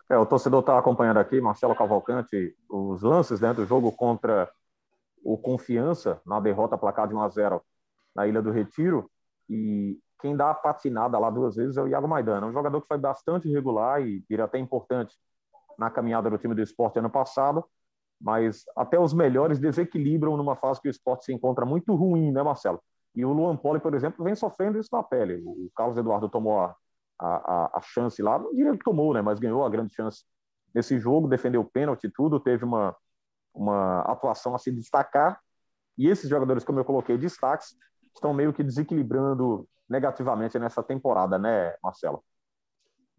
[0.08, 4.50] É, o torcedor está acompanhando aqui, Marcelo Cavalcante, os lances né, do jogo contra
[5.22, 7.62] o Confiança, na derrota placar de 1 a 0
[8.14, 9.10] na Ilha do Retiro.
[9.48, 12.88] E quem dá a patinada lá duas vezes é o Iago Maidana, um jogador que
[12.88, 15.16] foi bastante irregular e vira até importante
[15.80, 17.64] na caminhada do time do esporte ano passado,
[18.20, 22.42] mas até os melhores desequilibram numa fase que o esporte se encontra muito ruim, né,
[22.42, 22.80] Marcelo?
[23.16, 25.42] E o Luan Poli, por exemplo, vem sofrendo isso na pele.
[25.44, 26.76] O Carlos Eduardo tomou a,
[27.18, 30.24] a, a chance lá, não diria que tomou, né, mas ganhou a grande chance
[30.74, 32.94] nesse jogo, defendeu o pênalti e tudo, teve uma,
[33.54, 35.40] uma atuação a se destacar,
[35.98, 37.76] E esses jogadores, como eu coloquei, destaques,
[38.14, 42.24] estão meio que desequilibrando negativamente nessa temporada, né, Marcelo?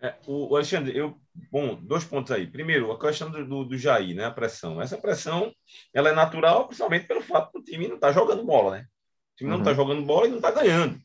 [0.01, 1.15] É, o Alexandre, eu,
[1.51, 2.47] bom, dois pontos aí.
[2.47, 4.81] Primeiro, a questão do, do, do, Jair, né, a pressão.
[4.81, 5.53] Essa pressão,
[5.93, 8.87] ela é natural, principalmente pelo fato do time não estar tá jogando bola, né?
[9.33, 9.75] O time não está uhum.
[9.75, 10.99] jogando bola e não está ganhando.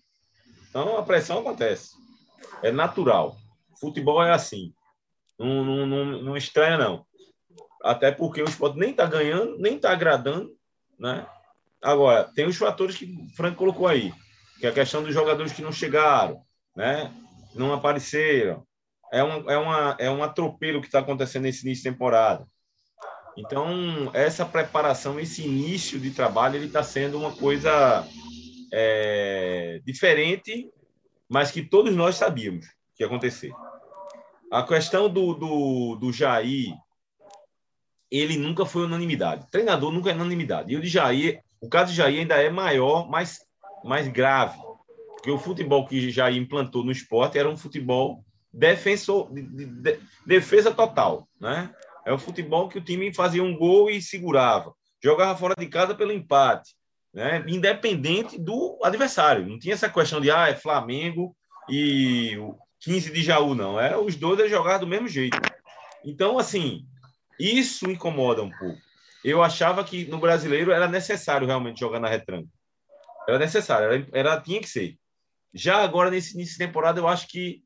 [0.71, 1.91] Então, a pressão acontece.
[2.63, 3.37] É natural.
[3.79, 4.73] Futebol é assim.
[5.39, 7.05] Não, não, não, não estranha, não.
[7.83, 10.57] Até porque o esporte nem está ganhando, nem está agradando,
[10.99, 11.27] né?
[11.83, 14.13] Agora, tem os fatores que o Franco colocou aí,
[14.59, 16.41] que é a questão dos jogadores que não chegaram,
[16.75, 17.13] né?
[17.55, 18.67] Não apareceram,
[19.13, 22.47] é um, é uma, é um atropelo que está acontecendo nesse início de temporada.
[23.37, 28.07] Então, essa preparação, esse início de trabalho, ele está sendo uma coisa
[28.73, 30.71] é, diferente,
[31.29, 33.53] mas que todos nós sabíamos que ia acontecer.
[34.51, 36.73] A questão do, do, do Jair,
[38.11, 39.45] ele nunca foi unanimidade.
[39.45, 40.73] O treinador nunca é unanimidade.
[40.73, 43.41] E o de Jair, o caso de Jair ainda é maior, mais,
[43.85, 44.59] mais grave.
[45.17, 50.73] Porque o futebol que Jair implantou no esporte era um futebol defensor, de, de, defesa
[50.73, 51.75] total, né?
[52.05, 55.95] É o futebol que o time fazia um gol e segurava, jogava fora de casa
[55.95, 56.75] pelo empate,
[57.13, 57.45] né?
[57.49, 59.47] Independente do adversário.
[59.47, 61.37] Não tinha essa questão de ah, é Flamengo
[61.69, 62.37] e
[62.81, 63.81] 15 de Jaú, não.
[63.81, 65.39] Era os dois a jogar do mesmo jeito.
[66.05, 66.87] Então, assim,
[67.39, 68.79] isso incomoda um pouco.
[69.25, 72.49] Eu achava que no brasileiro era necessário realmente jogar na retranca.
[73.29, 74.97] Era necessário, era, era tinha que ser.
[75.53, 77.63] Já agora, nesse início de temporada, eu acho que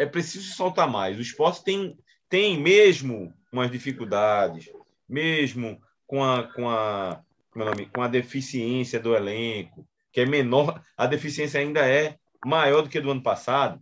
[0.00, 1.18] é preciso soltar mais.
[1.18, 1.94] O esporte tem,
[2.26, 4.70] tem mesmo umas dificuldades,
[5.06, 7.22] mesmo com a, com a,
[7.54, 12.88] é com a deficiência do elenco, que é menor, a deficiência ainda é maior do
[12.88, 13.78] que do ano passado.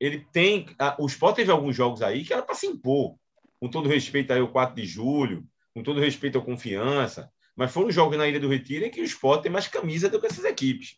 [0.00, 0.66] Ele tem.
[0.80, 3.14] A, o Sport teve alguns jogos aí que era para se impor,
[3.60, 7.88] com todo respeito aí ao 4 de julho, com todo respeito à confiança, mas foram
[7.92, 10.44] jogos na Ilha do Retiro em que o Sport tem mais camisa do que essas
[10.44, 10.96] equipes.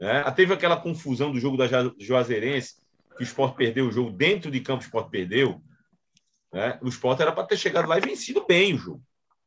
[0.00, 1.66] É, teve aquela confusão do jogo da
[1.98, 2.87] Juazeirense,
[3.18, 5.60] que o Sport perdeu o jogo dentro de campo, o Sport perdeu.
[6.52, 6.78] Né?
[6.80, 9.02] O Sport era para ter chegado lá e vencido bem o jogo.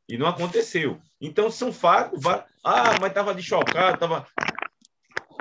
[0.08, 1.00] E não aconteceu.
[1.18, 2.20] Então, são fatos.
[2.62, 4.26] Ah, mas estava chocado, estava.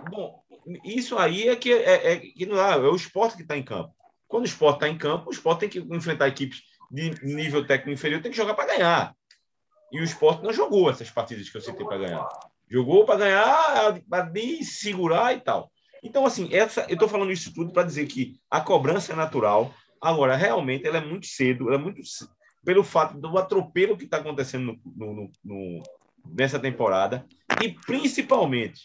[0.10, 0.42] Bom,
[0.86, 3.64] isso aí é que, é, é, que não é, é o esporte que está em
[3.64, 3.94] campo.
[4.28, 7.92] Quando o esporte está em campo, o esporte tem que enfrentar equipes de nível técnico
[7.92, 9.16] inferior, tem que jogar para ganhar.
[9.92, 12.30] E o esporte não jogou essas partidas que eu citei para ganhar.
[12.70, 14.32] Jogou para ganhar, para
[14.64, 15.70] segurar e tal.
[16.04, 19.74] Então, assim, essa, eu estou falando isso tudo para dizer que a cobrança é natural.
[20.02, 22.02] Agora, realmente, ela é muito cedo, ela é muito
[22.64, 25.84] pelo fato do atropelo que está acontecendo no, no, no,
[26.26, 27.26] nessa temporada
[27.62, 28.82] e principalmente,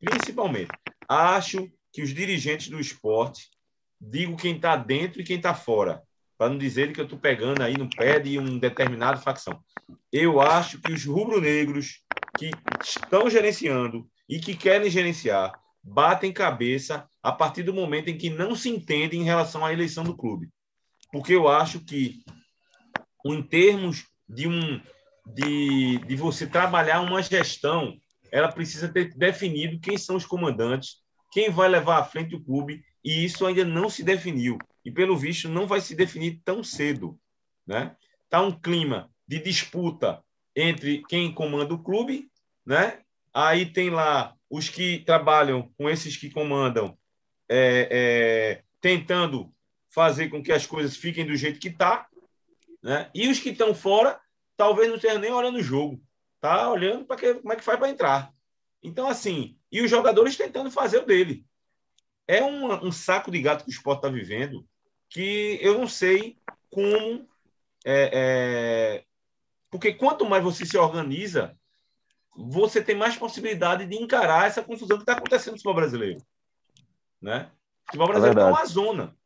[0.00, 0.70] principalmente,
[1.08, 3.48] acho que os dirigentes do esporte,
[4.00, 6.02] digo quem está dentro e quem está fora,
[6.36, 9.58] para não dizer que eu estou pegando aí no pé de um determinado facção.
[10.12, 12.02] Eu acho que os rubro-negros
[12.36, 12.50] que
[12.82, 15.52] estão gerenciando e que querem gerenciar
[15.86, 20.02] batem cabeça a partir do momento em que não se entendem em relação à eleição
[20.02, 20.48] do clube.
[21.12, 22.24] Porque eu acho que,
[23.24, 24.80] em termos de, um,
[25.26, 27.96] de, de você trabalhar uma gestão,
[28.32, 30.96] ela precisa ter definido quem são os comandantes,
[31.30, 34.58] quem vai levar à frente o clube, e isso ainda não se definiu.
[34.84, 37.18] E, pelo visto, não vai se definir tão cedo.
[37.64, 37.94] Né?
[38.24, 40.22] Está um clima de disputa
[40.54, 42.28] entre quem comanda o clube,
[42.64, 43.00] né?
[43.32, 46.96] aí tem lá os que trabalham com esses que comandam,
[47.48, 49.52] é, é, tentando
[49.90, 52.06] fazer com que as coisas fiquem do jeito que está,
[52.82, 53.10] né?
[53.14, 54.20] e os que estão fora,
[54.56, 56.00] talvez não estejam nem olhando o jogo,
[56.40, 58.32] tá olhando para como é que faz para entrar.
[58.82, 61.44] Então, assim, e os jogadores tentando fazer o dele.
[62.28, 64.66] É um, um saco de gato que o esporte está vivendo,
[65.08, 66.38] que eu não sei
[66.70, 67.28] como.
[67.84, 69.04] É, é,
[69.70, 71.56] porque quanto mais você se organiza,
[72.36, 76.22] você tem mais possibilidade de encarar essa confusão que está acontecendo no futebol brasileiro.
[77.20, 77.50] Né?
[77.84, 79.16] O futebol brasileiro é, é uma zona.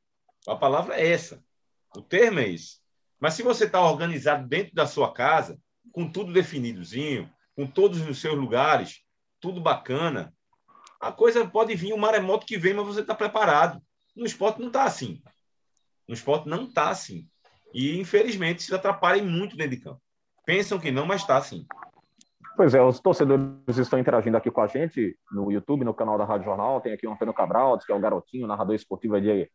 [0.47, 1.43] A palavra é essa.
[1.97, 2.79] O termo é esse.
[3.19, 5.59] Mas se você está organizado dentro da sua casa,
[5.93, 9.03] com tudo definidozinho, com todos os seus lugares,
[9.41, 10.33] tudo bacana,
[11.01, 13.83] a coisa pode vir, o maremoto que vem, mas você está preparado.
[14.15, 15.23] No esporte não está assim.
[16.07, 17.29] No esporte não está assim.
[17.73, 20.03] E, infelizmente, se atrapalha muito dentro de campo.
[20.45, 21.67] Pensam que não, mas está assim.
[22.57, 26.25] Pois é, os torcedores estão interagindo aqui com a gente no YouTube, no canal da
[26.25, 26.81] Rádio Jornal.
[26.81, 29.51] Tem aqui o Antônio Cabral, que é o garotinho, narrador esportivo de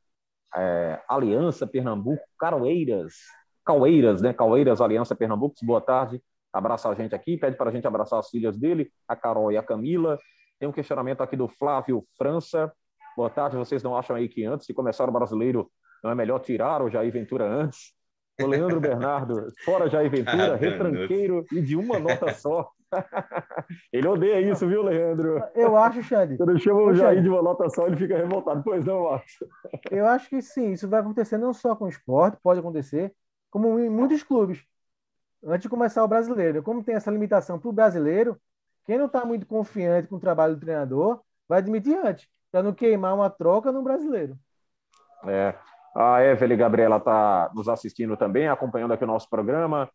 [0.55, 3.13] é, Aliança Pernambuco, Caroeiras,
[3.65, 4.33] Caueiras, né?
[4.33, 5.55] Caueiras, Aliança Pernambuco.
[5.63, 6.21] Boa tarde.
[6.53, 9.57] Abraça a gente aqui, pede para a gente abraçar as filhas dele, a Carol e
[9.57, 10.17] a Camila.
[10.57, 12.71] Tem um questionamento aqui do Flávio França.
[13.17, 15.69] Boa tarde, vocês não acham aí que antes de começar o brasileiro
[16.01, 17.93] não é melhor tirar o Jair Ventura antes?
[18.41, 22.69] O Leandro Bernardo, fora Jair Ventura, retranqueiro e de uma nota só.
[23.91, 25.43] Ele odeia isso, viu, Leandro?
[25.53, 26.37] Eu acho, Xande.
[26.37, 28.63] Quando chama o Jair de uma nota só, ele fica revoltado.
[28.63, 29.37] Pois não, Marcos?
[29.91, 33.13] Eu acho que sim, isso vai acontecer não só com o esporte, pode acontecer,
[33.49, 34.63] como em muitos clubes.
[35.43, 36.63] Antes de começar o brasileiro.
[36.63, 38.37] Como tem essa limitação para o brasileiro,
[38.85, 42.73] quem não está muito confiante com o trabalho do treinador vai admitir antes, para não
[42.73, 44.37] queimar uma troca no brasileiro.
[45.27, 45.55] É.
[45.95, 49.89] A Evelyn Gabriela está nos assistindo também, acompanhando aqui o nosso programa.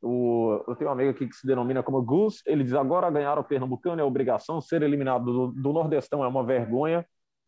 [0.00, 2.42] O, eu tenho um amigo aqui que se denomina como Gus.
[2.46, 6.44] Ele diz: agora ganhar o Pernambucano é obrigação, ser eliminado do, do Nordestão é uma
[6.44, 7.04] vergonha.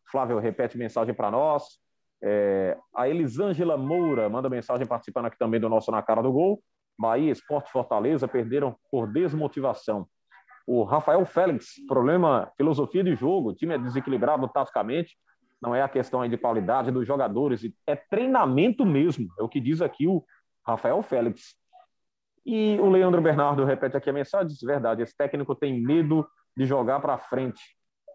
[0.09, 1.63] Flávio repete mensagem para nós.
[2.23, 6.61] É, a Elisângela Moura manda mensagem participando aqui também do nosso Na Cara do Gol.
[6.99, 10.07] Bahia, Esporte Fortaleza perderam por desmotivação.
[10.67, 15.17] O Rafael Félix, problema, filosofia de jogo, o time é desequilibrado taticamente,
[15.61, 19.59] não é a questão aí de qualidade dos jogadores, é treinamento mesmo, é o que
[19.59, 20.23] diz aqui o
[20.65, 21.55] Rafael Félix.
[22.45, 26.27] E o Leandro Bernardo repete aqui a mensagem, diz verdade, esse técnico tem medo
[26.57, 27.61] de jogar para frente,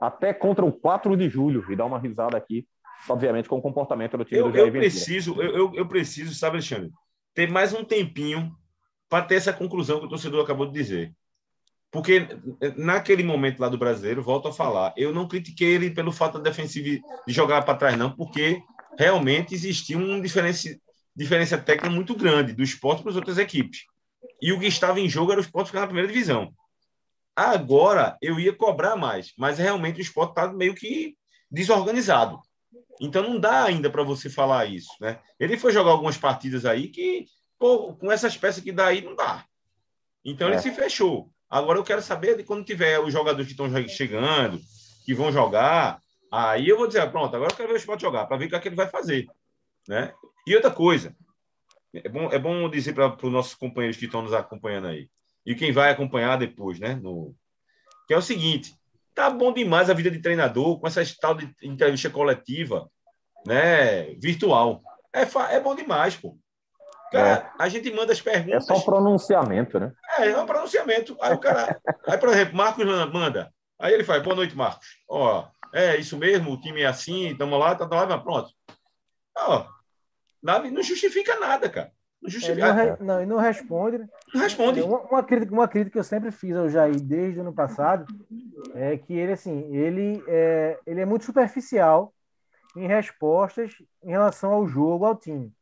[0.01, 2.67] até contra o 4 de julho, e dá uma risada aqui,
[3.09, 6.57] obviamente com o comportamento do time eu, do Jair eu preciso, eu, eu, preciso, sabe,
[6.57, 6.91] Alexandre,
[7.35, 8.53] ter mais um tempinho
[9.09, 11.15] para ter essa conclusão que o torcedor acabou de dizer.
[11.91, 12.27] Porque
[12.77, 16.51] naquele momento lá do brasileiro, volto a falar, eu não critiquei ele pelo fato da
[16.51, 18.61] defensiva de jogar para trás, não, porque
[18.99, 20.77] realmente existia um diferença,
[21.15, 23.87] diferença técnica muito grande do esporte para as outras equipes.
[24.41, 26.53] E o que estava em jogo era o esporte ficar na primeira divisão.
[27.35, 31.17] Agora eu ia cobrar mais, mas realmente o esporte está meio que
[31.51, 32.41] desorganizado.
[33.01, 35.21] Então não dá ainda para você falar isso, né?
[35.39, 37.27] Ele foi jogar algumas partidas aí que,
[37.59, 39.45] pô, com essas peças que dá aí, não dá.
[40.25, 40.53] Então é.
[40.53, 41.31] ele se fechou.
[41.49, 44.61] Agora eu quero saber de quando tiver os jogadores que estão chegando,
[45.05, 46.01] que vão jogar,
[46.33, 48.49] aí eu vou dizer, pronto, agora eu quero ver o esporte jogar, para ver o
[48.49, 49.27] que, é que ele vai fazer.
[49.87, 50.13] Né?
[50.47, 51.15] E outra coisa,
[52.05, 55.09] é bom, é bom dizer para os nossos companheiros que estão nos acompanhando aí,
[55.45, 56.95] e quem vai acompanhar depois, né?
[56.95, 57.35] No,
[58.07, 58.75] que é o seguinte:
[59.15, 62.91] tá bom demais a vida de treinador com essa tal de entrevista coletiva,
[63.47, 64.15] né?
[64.21, 64.83] Virtual.
[65.13, 65.23] É,
[65.55, 66.37] é bom demais, pô.
[67.11, 67.51] Cara, é.
[67.59, 68.69] a gente manda as perguntas.
[68.69, 69.93] É só pronunciamento, né?
[70.19, 71.17] É, é um pronunciamento.
[71.21, 71.81] Aí o cara.
[72.07, 73.53] Aí, por exemplo, Marcos manda.
[73.79, 74.87] Aí ele faz, boa noite, Marcos.
[75.09, 78.51] Ó, é isso mesmo, o time é assim, estamos lá, tá, tá lá, pronto.
[79.37, 79.67] Ó,
[80.43, 81.93] não justifica nada, cara.
[82.23, 82.69] Não justifica.
[82.69, 83.99] Ele não, não, não responde.
[83.99, 84.09] Né?
[84.35, 84.83] Não responde.
[84.83, 88.07] Uma, uma, crítica, uma crítica que eu sempre fiz ao Jair desde o ano passado
[88.75, 92.13] é que ele, assim, ele é, ele é muito superficial
[92.77, 95.53] em respostas em relação ao jogo, ao time.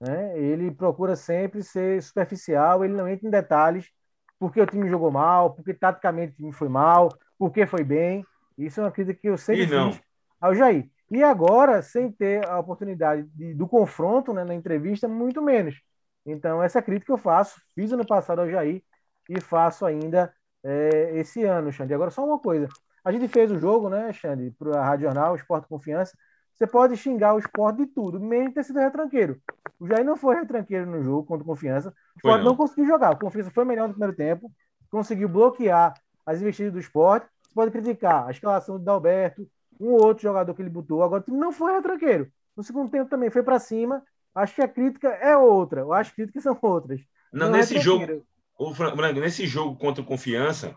[0.00, 0.38] Né?
[0.38, 3.90] Ele procura sempre ser superficial, ele não entra em detalhes
[4.38, 8.24] porque o time jogou mal, porque taticamente o time foi mal, porque foi bem.
[8.58, 10.00] Isso é uma crítica que eu sempre fiz
[10.40, 10.88] ao Jair.
[11.10, 15.80] E agora, sem ter a oportunidade de, do confronto né, na entrevista, muito menos.
[16.26, 18.82] Então, essa crítica eu faço, fiz ano passado ao Jair
[19.28, 21.92] e faço ainda é, esse ano, Xande.
[21.94, 22.68] Agora, só uma coisa.
[23.04, 26.16] A gente fez o jogo, né, Xande, para a Rádio Jornal, Esporte Confiança.
[26.54, 29.40] Você pode xingar o esporte de tudo, mesmo ter sido retranqueiro.
[29.78, 31.90] O Jair não foi retranqueiro no jogo contra o Confiança.
[31.90, 32.50] O esporte não.
[32.50, 33.12] não conseguiu jogar.
[33.12, 34.50] O Confiança foi melhor no primeiro tempo,
[34.90, 35.92] conseguiu bloquear
[36.24, 37.26] as investidas do esporte.
[37.42, 39.46] Você pode criticar a escalação do Dalberto,
[39.80, 41.02] um ou outro jogador que ele botou.
[41.02, 42.30] Agora, o time não foi retranqueiro.
[42.56, 44.02] No segundo tempo também foi para cima.
[44.34, 45.80] Acho que a crítica é outra.
[45.80, 47.00] Eu acho que críticas são outras.
[47.32, 48.24] Não, não é nesse é jogo,
[48.58, 50.74] o Franco, nesse jogo contra o Confiança,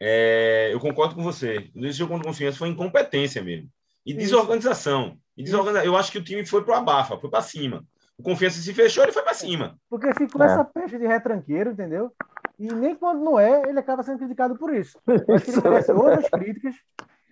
[0.00, 1.70] é, eu concordo com você.
[1.74, 3.68] Nesse jogo contra o Confiança foi incompetência mesmo.
[4.04, 5.16] E desorganização.
[5.36, 5.86] E desorganização.
[5.86, 7.84] Eu acho que o time foi para abafa, foi para cima.
[8.16, 9.78] O Confiança se fechou, ele foi para cima.
[9.88, 10.46] Porque ficou é.
[10.46, 12.12] essa peste de retranqueiro, entendeu?
[12.58, 14.98] E nem quando não é, ele acaba sendo criticado por isso.
[15.34, 16.76] Acho que ele merece outras críticas,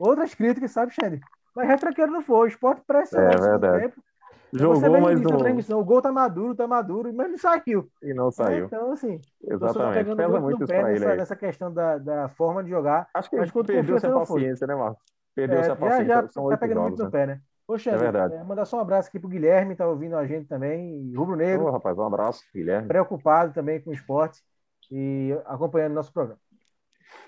[0.08, 1.20] outras críticas, sabe, Xande?
[1.54, 2.46] Mas retranqueiro não foi.
[2.46, 3.82] O esporte pressa é, verdade.
[3.82, 4.02] tempo.
[4.54, 5.38] Jogou, mas não...
[5.38, 7.88] transmissão, o gol tá maduro, tá maduro, mas não saiu.
[8.02, 8.66] E não saiu.
[8.66, 10.14] Então, assim, Exatamente.
[10.14, 13.08] Pesa muito, muito pé nessa, nessa, questão da, da forma de jogar.
[13.14, 15.02] Acho que ele perdeu essa paciência, né, Marcos?
[15.34, 16.06] Perdeu essa paciência.
[16.06, 17.10] Já, já tá pegando muito no né?
[17.10, 17.40] pé, né?
[17.66, 18.34] Poxa, é verdade.
[18.34, 21.66] É, mandar só um abraço aqui pro Guilherme, tá ouvindo a gente também, Rubro Negro.
[21.66, 22.88] Ô, rapaz, um abraço, Guilherme.
[22.88, 24.42] Preocupado também com o esporte
[24.90, 26.38] e acompanhando nosso programa.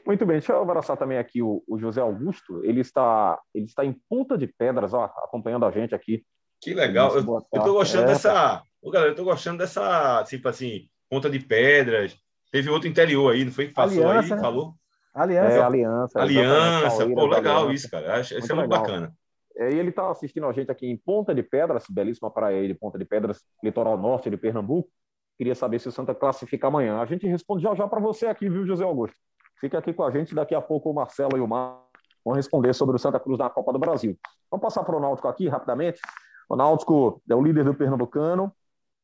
[0.07, 2.63] Muito bem, deixa eu abraçar também aqui o, o, José Augusto.
[2.65, 6.25] Ele está, ele está em Ponta de Pedras, ó, acompanhando a gente aqui.
[6.61, 7.15] Que legal.
[7.17, 8.63] Eu, tô gostando é, dessa.
[8.83, 12.17] Ô, galera, eu tô gostando dessa, tipo assim, Ponta de Pedras.
[12.51, 14.41] Teve outro interior aí, não foi que passou Aliança, aí, né?
[14.41, 14.75] falou?
[15.15, 15.57] Aliança.
[15.57, 16.21] É, aliança.
[16.21, 17.09] Aliança.
[17.09, 17.75] Pô, legal aliança.
[17.75, 18.21] isso, cara.
[18.21, 18.83] Isso é muito legal.
[18.83, 19.15] bacana.
[19.57, 22.75] É, e ele está assistindo a gente aqui em Ponta de Pedras, belíssima praia de
[22.75, 24.91] Ponta de Pedras, litoral norte de Pernambuco.
[25.39, 26.99] Queria saber se o Santa classifica amanhã.
[27.01, 29.17] A gente responde já já para você aqui, viu, José Augusto?
[29.65, 31.81] Fica aqui com a gente, daqui a pouco o Marcelo e o Mar
[32.23, 34.15] vão responder sobre o Santa Cruz na Copa do Brasil.
[34.51, 36.03] Vamos passar para o Náutico aqui rapidamente.
[36.51, 38.55] O Náutico é o líder do Pernambucano.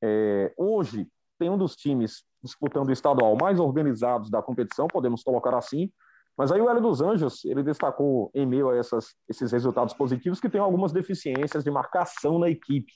[0.02, 1.08] É, hoje
[1.38, 5.90] tem um dos times disputando o estadual mais organizados da competição, podemos colocar assim,
[6.36, 10.40] Mas aí o Hélio dos Anjos, ele destacou em meio a essas, esses resultados positivos
[10.40, 12.92] que tem algumas deficiências de marcação na equipe.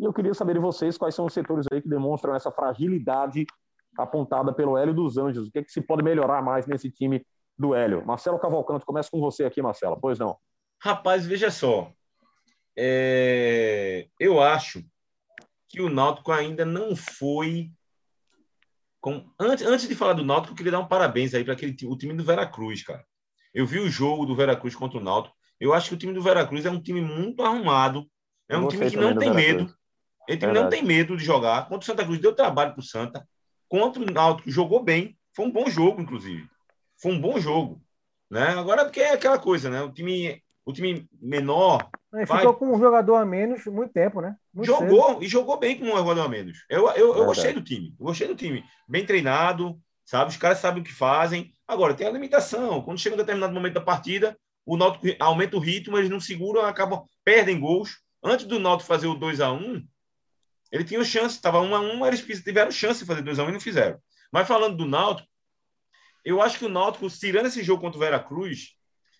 [0.00, 3.44] E eu queria saber de vocês quais são os setores aí que demonstram essa fragilidade
[3.98, 5.48] apontada pelo Hélio dos Anjos.
[5.48, 7.24] O que, é que se pode melhorar mais nesse time
[7.58, 8.04] do Hélio?
[8.04, 9.98] Marcelo Cavalcante, começa com você aqui, Marcelo.
[10.00, 10.36] Pois não.
[10.82, 11.90] Rapaz, veja só.
[12.76, 14.08] É...
[14.20, 14.84] Eu acho
[15.68, 17.70] que o Náutico ainda não foi
[19.00, 19.28] com...
[19.38, 21.96] Antes, antes de falar do Náutico, eu queria dar um parabéns aí para aquele o
[21.96, 23.04] time do Veracruz, cara.
[23.54, 25.34] Eu vi o jogo do Veracruz contra o Náutico.
[25.58, 28.06] Eu acho que o time do Veracruz é um time muito arrumado.
[28.48, 29.74] É um time que não tem medo.
[30.28, 31.62] Ele time não tem medo de jogar.
[31.68, 33.26] Contra o Santa Cruz deu trabalho para o Santa.
[33.68, 35.16] Contra o Náutico jogou bem.
[35.34, 36.48] Foi um bom jogo, inclusive.
[37.00, 37.82] Foi um bom jogo.
[38.30, 38.48] Né?
[38.48, 39.82] Agora, porque é aquela coisa, né?
[39.82, 42.38] O time, o time menor ele vai...
[42.38, 44.36] ficou com um jogador a menos muito tempo, né?
[44.52, 45.24] Muito jogou cedo.
[45.24, 46.64] e jogou bem com um jogador a menos.
[46.68, 47.94] Eu, eu, eu gostei do time.
[47.98, 48.64] Eu gostei do time.
[48.88, 50.30] Bem treinado, sabe?
[50.30, 51.52] Os caras sabem o que fazem.
[51.68, 52.82] Agora, tem a limitação.
[52.82, 56.62] Quando chega um determinado momento da partida, o Náutico aumenta o ritmo, eles não seguram,
[56.62, 58.00] acabam, perdem gols.
[58.24, 59.86] Antes do Náutico fazer o 2 a 1
[60.70, 63.48] ele tinha chance, estava 1 a 1 eles tiveram chance de fazer 2 a 1
[63.48, 64.00] e não fizeram.
[64.32, 65.28] Mas falando do Náutico,
[66.24, 68.74] eu acho que o Náutico, tirando esse jogo contra o Veracruz,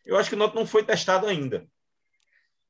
[0.04, 1.66] eu acho que o Náutico não foi testado ainda.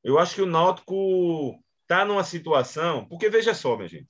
[0.03, 3.05] Eu acho que o Náutico está numa situação.
[3.05, 4.09] Porque veja só, minha gente.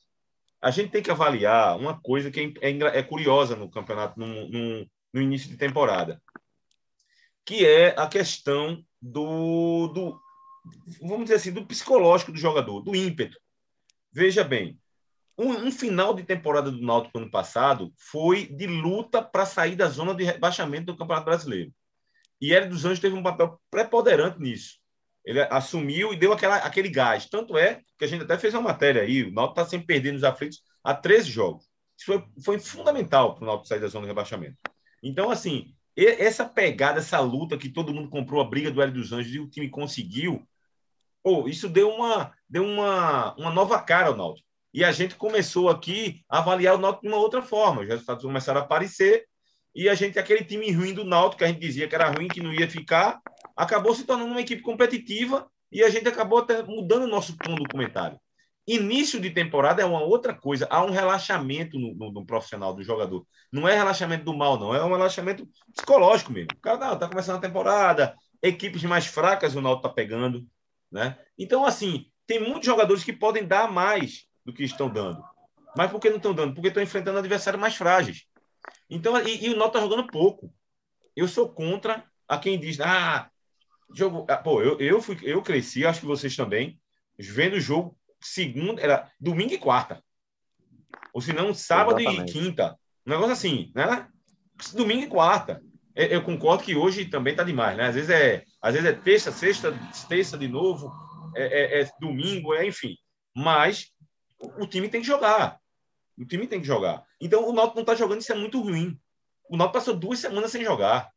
[0.61, 4.49] A gente tem que avaliar uma coisa que é, é, é curiosa no campeonato, no,
[4.49, 6.21] no, no, início de temporada,
[7.45, 10.19] que é a questão do, do,
[10.99, 13.37] vamos dizer assim, do psicológico do jogador, do ímpeto.
[14.11, 14.79] Veja bem,
[15.37, 19.87] um, um final de temporada do Náutico ano passado foi de luta para sair da
[19.87, 21.71] zona de rebaixamento do Campeonato Brasileiro.
[22.41, 24.79] E Hélio dos Anjos teve um papel preponderante nisso.
[25.23, 27.27] Ele assumiu e deu aquela, aquele gás.
[27.27, 30.15] Tanto é que a gente até fez uma matéria aí, o Náutico está sempre perdendo
[30.15, 31.65] os aflitos há 13 jogos.
[31.97, 34.57] Isso foi, foi fundamental para o Náutico sair da zona de rebaixamento.
[35.03, 39.11] Então, assim, essa pegada, essa luta que todo mundo comprou a briga do Hélio dos
[39.11, 40.47] Anjos e o time conseguiu,
[41.23, 44.47] pô, isso deu uma, deu uma, uma nova cara ao Náutico.
[44.73, 47.81] E a gente começou aqui a avaliar o Náutico de uma outra forma.
[47.81, 49.25] Os resultados começaram a aparecer
[49.73, 52.27] e a gente, aquele time ruim do Náutico, que a gente dizia que era ruim,
[52.27, 53.19] que não ia ficar,
[53.55, 57.53] acabou se tornando uma equipe competitiva e a gente acabou até mudando o nosso tom
[57.55, 58.19] do comentário.
[58.67, 62.83] Início de temporada é uma outra coisa, há um relaxamento no, no, no, profissional do
[62.83, 63.25] jogador.
[63.51, 66.49] Não é relaxamento do mal, não, é um relaxamento psicológico mesmo.
[66.57, 70.45] O cara está começando a temporada, equipes mais fracas o Náutico está pegando,
[70.91, 71.17] né?
[71.37, 75.23] Então, assim, tem muitos jogadores que podem dar mais do que estão dando.
[75.75, 76.53] Mas por que não estão dando?
[76.53, 78.25] Porque estão enfrentando adversários mais frágeis.
[78.89, 80.53] Então, e, e o Náutico está jogando pouco.
[81.15, 83.29] Eu sou contra a quem diz, ah,
[83.93, 84.25] jogo.
[84.29, 86.79] Ah, pô, eu, eu, fui, eu cresci, acho que vocês também,
[87.17, 90.03] vendo o jogo segunda, era domingo e quarta.
[91.13, 92.29] Ou se não, sábado Exatamente.
[92.29, 92.77] e quinta.
[93.05, 94.07] Um negócio assim, né?
[94.73, 95.61] Domingo e quarta.
[95.95, 97.87] Eu, eu concordo que hoje também tá demais, né?
[97.87, 100.91] Às vezes é, às vezes é terça, sexta, terça de novo,
[101.35, 102.95] é, é, é domingo, é, enfim.
[103.35, 103.91] Mas
[104.39, 105.59] o, o time tem que jogar.
[106.17, 107.03] O time tem que jogar.
[107.21, 108.99] Então, o Náutico não está jogando, isso é muito ruim.
[109.49, 111.11] O Náutico passou duas semanas sem jogar.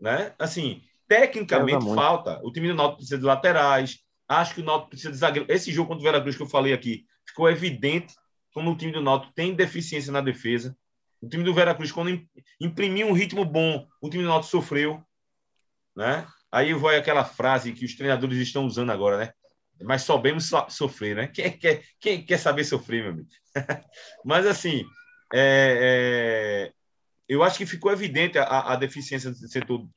[0.00, 0.34] Né?
[0.38, 2.40] Assim, tecnicamente falta.
[2.44, 3.98] O time do Náutico precisa de laterais.
[4.28, 5.50] Acho que o Náutico precisa de zagueiro.
[5.50, 8.14] Esse jogo contra o Veracruz que eu falei aqui, ficou evidente
[8.52, 10.76] como o time do Náutico tem deficiência na defesa.
[11.20, 12.24] O time do Veracruz, quando
[12.60, 15.02] imprimiu um ritmo bom, o time do Náutico sofreu.
[15.96, 16.26] Né?
[16.50, 19.32] Aí vai aquela frase que os treinadores estão usando agora, né?
[19.82, 21.26] mas soubemos so sofrer, né?
[21.28, 23.28] Quem quer, quem quer saber sofrer, meu amigo?
[24.24, 24.84] mas, assim,
[25.32, 26.72] é, é,
[27.28, 29.88] eu acho que ficou evidente a, a deficiência do setor,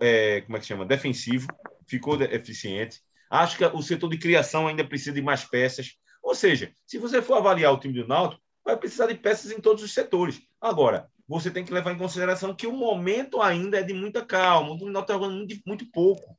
[0.00, 0.86] é, como é que chama?
[0.86, 1.48] Defensivo,
[1.86, 3.00] ficou deficiente.
[3.30, 5.96] Acho que o setor de criação ainda precisa de mais peças.
[6.22, 9.60] Ou seja, se você for avaliar o time do Náutico, vai precisar de peças em
[9.60, 10.40] todos os setores.
[10.60, 14.70] Agora, você tem que levar em consideração que o momento ainda é de muita calma.
[14.70, 16.36] O Náutico está jogando muito, muito pouco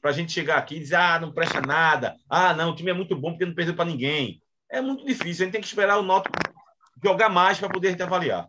[0.00, 2.90] para a gente chegar aqui e dizer, ah, não presta nada, ah, não, o time
[2.90, 4.40] é muito bom porque não perdeu para ninguém.
[4.70, 6.30] É muito difícil, a gente tem que esperar o Noto
[7.02, 8.48] jogar mais para poder avaliar.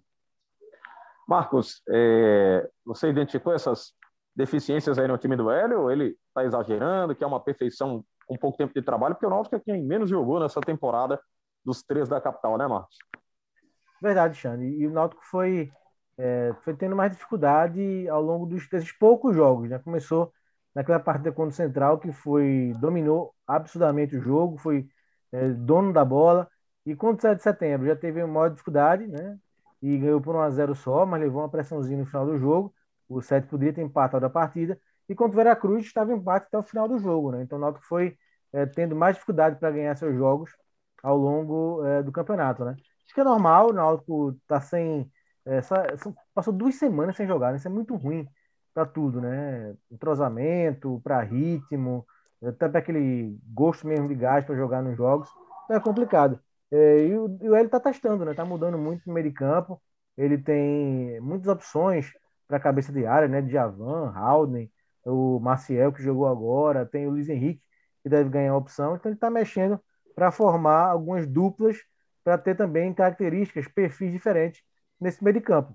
[1.28, 3.94] Marcos, é, você identificou essas
[4.36, 5.92] deficiências aí no time do Hélio?
[5.92, 9.56] Ele está exagerando, que é uma perfeição com pouco tempo de trabalho, porque o Náutico
[9.56, 11.20] é quem menos jogou nessa temporada
[11.66, 12.98] dos três da capital, né, Marcos?
[14.02, 14.66] Verdade, Xande.
[14.66, 15.72] E o Náutico foi,
[16.18, 19.70] é, foi tendo mais dificuldade ao longo dos, desses poucos jogos.
[19.70, 19.80] Né?
[19.80, 20.32] Começou
[20.76, 24.88] naquela partida contra o Central, que foi dominou absurdamente o jogo, foi
[25.32, 26.48] é, dono da bola.
[26.86, 29.38] E contra o 7 de setembro já teve maior dificuldade, né?
[29.82, 32.74] E ganhou por 1 a 0 só, mas levou uma pressãozinha no final do jogo.
[33.10, 34.80] O 7 poderia ter empatado a partida.
[35.10, 37.42] E contra o Veracruz estava empate até o final do jogo, né?
[37.44, 38.18] Então o Náutico foi
[38.54, 40.52] é, tendo mais dificuldade para ganhar seus jogos
[41.04, 42.76] ao longo é, do campeonato, né?
[43.08, 45.10] Acho que é normal, o Náutico tá sem.
[45.46, 45.76] É, só,
[46.34, 47.58] passou duas semanas sem jogar, né?
[47.58, 48.28] Isso é muito ruim
[48.74, 49.76] para tudo, né?
[49.90, 52.06] Entrosamento, para ritmo,
[52.44, 55.30] até para aquele gosto mesmo de gás para jogar nos jogos.
[55.66, 56.40] Então é complicado.
[56.70, 58.32] É, e o, o Hélio está testando, né?
[58.32, 59.82] Está mudando muito no meio de campo.
[60.18, 62.12] Ele tem muitas opções
[62.48, 63.42] para cabeça de área, né?
[63.42, 64.72] Djavan, Haldane,
[65.06, 67.62] o Maciel, que jogou agora, tem o Luiz Henrique,
[68.04, 68.96] que deve ganhar a opção.
[68.96, 69.80] Então ele está mexendo
[70.16, 71.78] para formar algumas duplas
[72.28, 74.62] para ter também características, perfis diferentes
[75.00, 75.74] nesse meio de campo.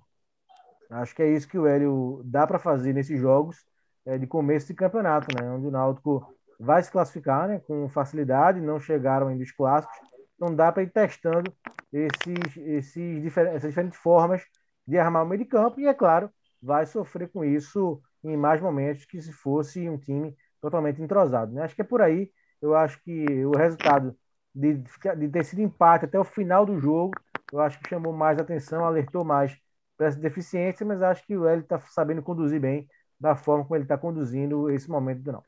[0.90, 3.64] Acho que é isso que o Hélio dá para fazer nesses jogos
[4.05, 5.50] é, de começo de campeonato, né?
[5.50, 6.30] Onde o Náutico
[6.61, 9.96] vai se classificar né, com facilidade, não chegaram ainda os clássicos,
[10.36, 11.50] então dá para ir testando
[11.90, 14.42] esses, esses, essas diferentes formas
[14.86, 16.30] de armar o meio de campo e, é claro,
[16.61, 21.50] vai sofrer com isso em mais momentos que se fosse um time totalmente entrosado.
[21.50, 21.62] Né?
[21.62, 22.30] Acho que é por aí.
[22.61, 24.14] Eu acho que o resultado
[24.55, 24.82] de,
[25.18, 27.12] de ter sido empate até o final do jogo,
[27.53, 29.57] eu acho que chamou mais atenção, alertou mais
[29.96, 32.88] para essa deficiência, mas acho que o Hélio está sabendo conduzir bem
[33.18, 35.42] da forma como ele está conduzindo esse momento do não.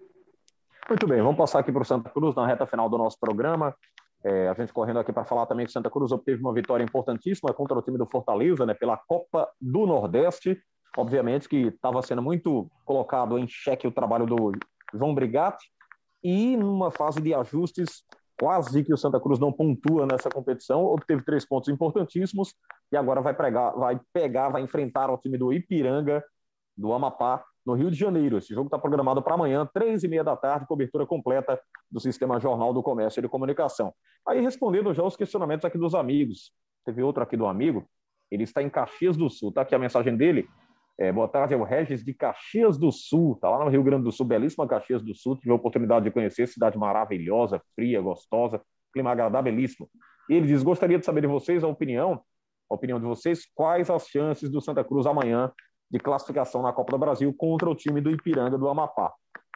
[0.89, 3.75] Muito bem, vamos passar aqui para o Santa Cruz na reta final do nosso programa.
[4.23, 7.53] É, a gente correndo aqui para falar também que Santa Cruz obteve uma vitória importantíssima
[7.53, 10.59] contra o time do Fortaleza, né, pela Copa do Nordeste.
[10.97, 14.53] Obviamente que estava sendo muito colocado em xeque o trabalho do
[14.95, 15.67] João Brigatti
[16.23, 18.05] e numa fase de ajustes
[18.39, 22.55] quase que o Santa Cruz não pontua nessa competição, obteve três pontos importantíssimos
[22.93, 26.25] e agora vai, pregar, vai pegar, vai enfrentar o time do Ipiranga,
[26.77, 28.39] do Amapá, no Rio de Janeiro.
[28.39, 31.61] Esse jogo está programado para amanhã, três e meia da tarde, cobertura completa
[31.91, 33.95] do Sistema Jornal do Comércio e de Comunicação.
[34.27, 36.53] Aí, respondendo já os questionamentos aqui dos amigos,
[36.85, 37.87] teve outro aqui do amigo,
[38.31, 40.49] ele está em Caxias do Sul, tá aqui a mensagem dele.
[40.97, 44.05] É, boa tarde, é o Regis de Caxias do Sul, tá lá no Rio Grande
[44.05, 48.63] do Sul, belíssima Caxias do Sul, tive a oportunidade de conhecer, cidade maravilhosa, fria, gostosa,
[48.93, 49.91] clima agradabilíssimo.
[50.29, 52.23] Ele diz, gostaria de saber de vocês a opinião,
[52.71, 55.53] a opinião de vocês, quais as chances do Santa Cruz amanhã
[55.91, 59.13] de classificação na Copa do Brasil contra o time do Ipiranga do Amapá.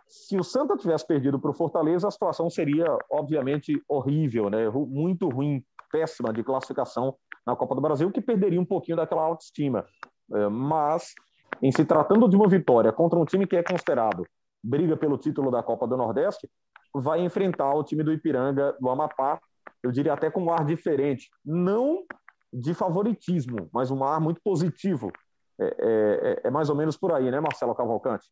[0.09, 4.68] Se o Santa tivesse perdido para o Fortaleza, a situação seria, obviamente, horrível, né?
[4.70, 5.62] muito ruim,
[5.93, 7.14] péssima de classificação
[7.47, 9.86] na Copa do Brasil, que perderia um pouquinho daquela autoestima.
[10.32, 11.14] É, mas,
[11.63, 14.27] em se tratando de uma vitória contra um time que é considerado
[14.63, 16.49] briga pelo título da Copa do Nordeste,
[16.95, 19.41] vai enfrentar o time do Ipiranga do Amapá,
[19.83, 21.31] eu diria até com um ar diferente.
[21.45, 22.05] Não
[22.53, 25.13] de favoritismo, mas um ar muito positivo
[25.61, 28.27] é, é, é, mais ou menos por aí, né, Marcelo Cavalcante?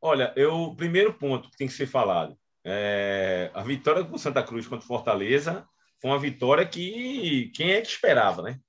[0.00, 4.42] Olha, eu, o primeiro ponto que tem que ser falado, é, a vitória do Santa
[4.42, 5.66] Cruz contra Fortaleza
[6.00, 8.60] foi uma vitória que quem é que esperava, né?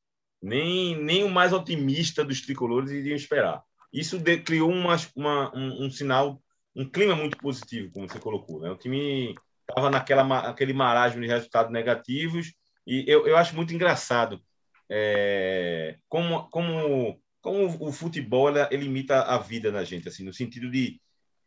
[0.42, 3.64] Nem, nem o mais otimista dos tricolores iria esperar.
[3.92, 6.42] Isso de, criou uma, uma, um, um, sinal,
[6.76, 8.62] um clima muito positivo, como você colocou.
[8.62, 8.70] Né?
[8.70, 9.36] O time
[9.68, 12.54] estava naquela aquele marasmo de resultados negativos
[12.86, 14.42] e eu, eu acho muito engraçado
[14.90, 21.00] é, como, como como o futebol ele a vida da gente, assim, no sentido de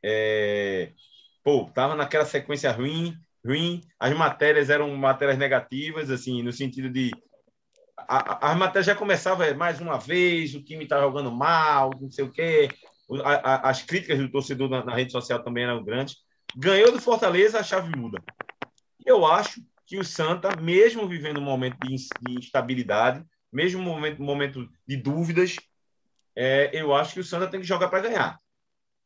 [0.02, 0.92] é,
[1.44, 3.14] pô, tava naquela sequência ruim,
[3.44, 7.10] ruim, as matérias eram matérias negativas, assim, no sentido de
[8.08, 12.24] as matérias já começavam é, mais uma vez, o time tá jogando mal, não sei
[12.24, 12.68] o quê,
[13.24, 16.16] a, a, as críticas do torcedor na, na, rede social também eram grandes.
[16.56, 18.22] Ganhou do Fortaleza, a chave muda.
[19.04, 24.22] Eu acho que o Santa, mesmo vivendo um momento de, de instabilidade, mesmo um momento,
[24.22, 25.56] momento de dúvidas,
[26.36, 28.38] é, eu acho que o Santa tem que jogar para ganhar.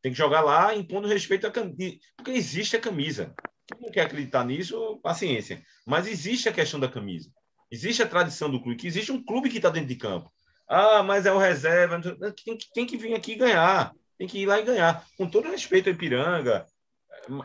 [0.03, 1.97] Tem que jogar lá impondo respeito à camisa.
[2.17, 3.35] Porque existe a camisa.
[3.67, 5.65] Quem não quer acreditar nisso, paciência.
[5.87, 7.31] Mas existe a questão da camisa.
[7.75, 10.33] Existe a tradição do clube, que existe um clube que está dentro de campo.
[10.69, 12.01] Ah, mas é o reserva.
[12.45, 13.93] Tem que, tem que vir aqui ganhar.
[14.17, 15.05] Tem que ir lá e ganhar.
[15.19, 16.65] Com todo respeito ao Ipiranga.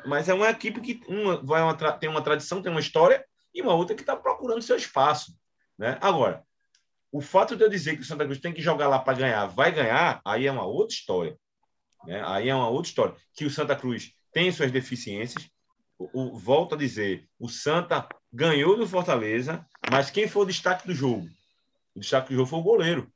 [0.05, 3.25] Mas é uma equipe que uma, vai uma, tem uma tradição, tem uma história,
[3.55, 5.34] e uma outra que está procurando seu espaço.
[5.80, 5.97] Né?
[5.99, 6.43] Agora,
[7.11, 9.47] o fato de eu dizer que o Santa Cruz tem que jogar lá para ganhar,
[9.47, 11.36] vai ganhar, aí é uma outra história.
[12.05, 12.21] Né?
[12.23, 13.15] Aí é uma outra história.
[13.34, 15.49] Que o Santa Cruz tem suas deficiências.
[15.97, 20.88] O, o, volto a dizer, o Santa ganhou do Fortaleza, mas quem foi o destaque
[20.88, 21.30] do jogo?
[21.96, 23.12] O destaque do jogo foi o goleiro.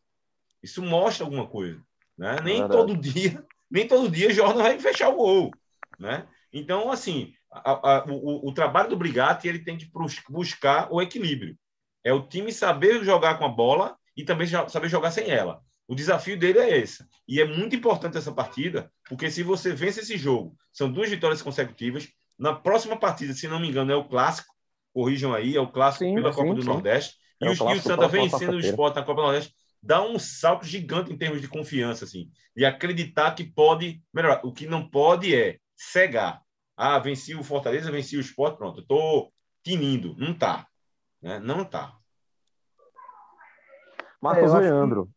[0.62, 1.82] Isso mostra alguma coisa.
[2.18, 2.38] Né?
[2.44, 5.52] Nem todo dia, nem todo dia o Jordan vai fechar o gol.
[6.00, 6.28] Né?
[6.52, 9.90] Então, assim, a, a, o, o, trabalho do Brigatti ele tem que
[10.30, 11.58] buscar o equilíbrio.
[12.04, 15.62] É o time saber jogar com a bola e também saber jogar sem ela.
[15.88, 17.06] O desafio dele é esse.
[17.28, 21.42] E é muito importante essa partida, porque se você vence esse jogo, são duas vitórias
[21.42, 22.08] consecutivas.
[22.38, 24.53] Na próxima partida, se não me engano, é o clássico.
[24.94, 26.68] Corrijam aí, é o clássico sim, pela sim, Copa do sim.
[26.68, 27.18] Nordeste.
[27.42, 30.18] É e, o, e o Santa vencendo o esporte na Copa do Nordeste dá um
[30.18, 34.40] salto gigante em termos de confiança, assim, de acreditar que pode melhorar.
[34.46, 36.42] O que não pode é cegar.
[36.78, 40.16] Ah, venci o Fortaleza, venci o esporte, pronto, eu tô tinindo.
[40.18, 40.68] Não tá.
[41.22, 41.40] Né?
[41.40, 41.98] Não está.
[44.22, 45.10] Marcos é, Leandro.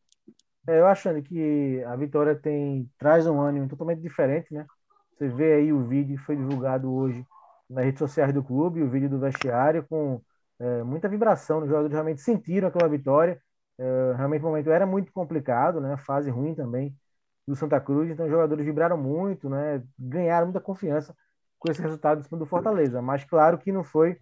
[0.68, 4.66] É, eu achando que a vitória tem traz um ânimo totalmente diferente, né?
[5.12, 7.24] Você vê aí o vídeo que foi divulgado hoje
[7.68, 10.20] nas redes sociais do clube, o vídeo do vestiário com
[10.58, 11.60] é, muita vibração.
[11.60, 13.40] Os jogadores realmente sentiram aquela vitória.
[13.78, 15.96] É, realmente o momento era muito complicado, né?
[15.98, 16.96] Fase ruim também
[17.46, 19.82] do Santa Cruz, então os jogadores vibraram muito, né?
[19.98, 21.14] Ganharam muita confiança
[21.58, 23.00] com esse resultado do Fortaleza.
[23.02, 24.18] Mas claro que não foi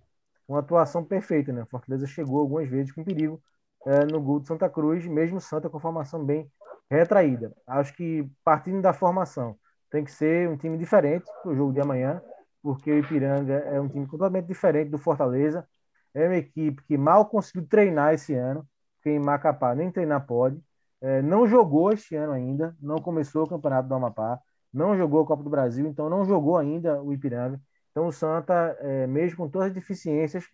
[0.47, 1.65] uma atuação perfeita, né?
[1.67, 3.43] Fortaleza chegou algumas vezes com perigo
[3.87, 6.51] é, no gol do Santa Cruz, mesmo Santa com formação bem
[6.91, 7.53] retraída.
[7.67, 9.57] Acho que partindo da formação
[9.91, 12.21] tem que ser um time diferente para o jogo de amanhã,
[12.65, 15.69] porque o Ipiranga é um time completamente diferente do Fortaleza.
[16.15, 18.67] É uma equipe que mal conseguiu treinar esse ano,
[19.03, 20.59] que em Macapá nem treinar pode.
[21.01, 24.41] É, não jogou este ano ainda, não começou o Campeonato do Amapá,
[24.73, 27.61] não jogou a Copa do Brasil, então não jogou ainda o Ipiranga.
[27.91, 30.45] Então o Santa, é, mesmo com todas as deficiências,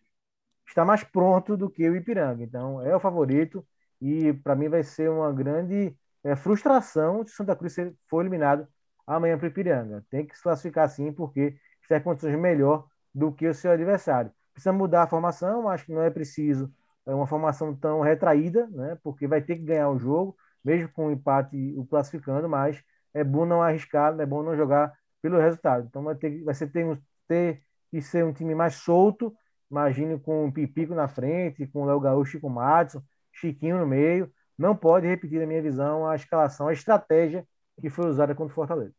[0.66, 2.42] está mais pronto do que o Ipiranga.
[2.42, 3.64] Então, é o favorito
[4.00, 7.76] e para mim vai ser uma grande é, frustração se Santa Cruz
[8.08, 8.66] for eliminado
[9.06, 10.04] amanhã para o Ipiranga.
[10.10, 11.56] Tem que se classificar sim, porque
[11.94, 14.30] está em condições melhor do que o seu adversário.
[14.52, 16.72] Precisa mudar a formação, acho que não é preciso
[17.06, 18.96] é uma formação tão retraída, né?
[19.02, 22.82] porque vai ter que ganhar o jogo, mesmo com o empate o classificando, mas
[23.14, 25.86] é bom não arriscar, é bom não jogar pelo resultado.
[25.88, 29.34] Então vai ter, vai ser, ter, ter que ser um time mais solto
[29.70, 33.78] Imagine com o Pipico na frente, com o Léo Gaúcho e com o Madison, Chiquinho
[33.78, 34.32] no meio.
[34.58, 37.46] Não pode repetir, na minha visão, a escalação, a estratégia
[37.80, 38.94] que foi usada contra o Fortaleza.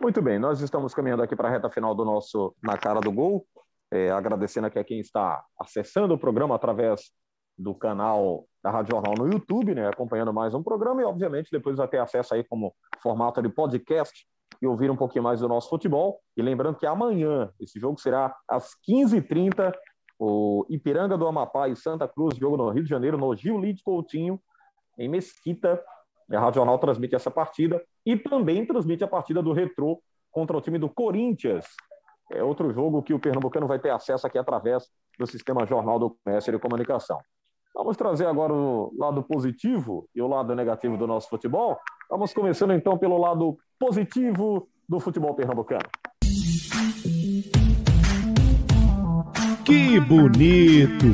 [0.00, 3.10] Muito bem, nós estamos caminhando aqui para a reta final do nosso Na Cara do
[3.10, 3.46] Gol.
[3.90, 7.12] É, agradecendo aqui a quem está acessando o programa através
[7.56, 11.78] do canal da Rádio Jornal no YouTube, né, acompanhando mais um programa e, obviamente, depois
[11.78, 14.26] vai ter acesso aí como formato de podcast
[14.60, 16.20] e ouvir um pouquinho mais do nosso futebol.
[16.36, 19.72] E lembrando que amanhã esse jogo será às 15h30,
[20.18, 23.82] o Ipiranga do Amapá e Santa Cruz, jogo no Rio de Janeiro, no Gil Lide
[23.82, 24.38] Coutinho,
[24.98, 25.82] em Mesquita.
[26.30, 30.00] A Rádio Jornal transmite essa partida e também transmite a partida do Retrô
[30.30, 31.66] contra o time do Corinthians.
[32.30, 34.88] É outro jogo que o pernambucano vai ter acesso aqui através
[35.18, 37.18] do Sistema Jornal do Comércio e Comunicação.
[37.74, 41.78] Vamos trazer agora o lado positivo e o lado negativo do nosso futebol.
[42.08, 45.84] Vamos começando então pelo lado positivo do futebol pernambucano.
[49.64, 51.06] Que bonito!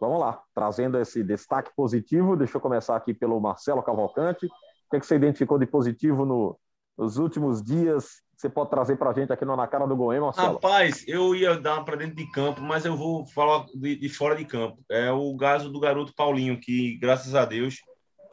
[0.00, 4.44] Vamos lá, trazendo esse destaque positivo, deixa eu começar aqui pelo Marcelo Cavalcante.
[4.44, 6.60] O que, é que você identificou de positivo no,
[6.98, 10.26] nos últimos dias você pode trazer para a gente aqui no Na Cara do Goiânia,
[10.26, 10.54] Marcelo?
[10.54, 14.34] Rapaz, eu ia dar para dentro de campo, mas eu vou falar de, de, fora
[14.34, 14.82] de campo.
[14.90, 17.76] É o caso do garoto Paulinho, que, graças a Deus,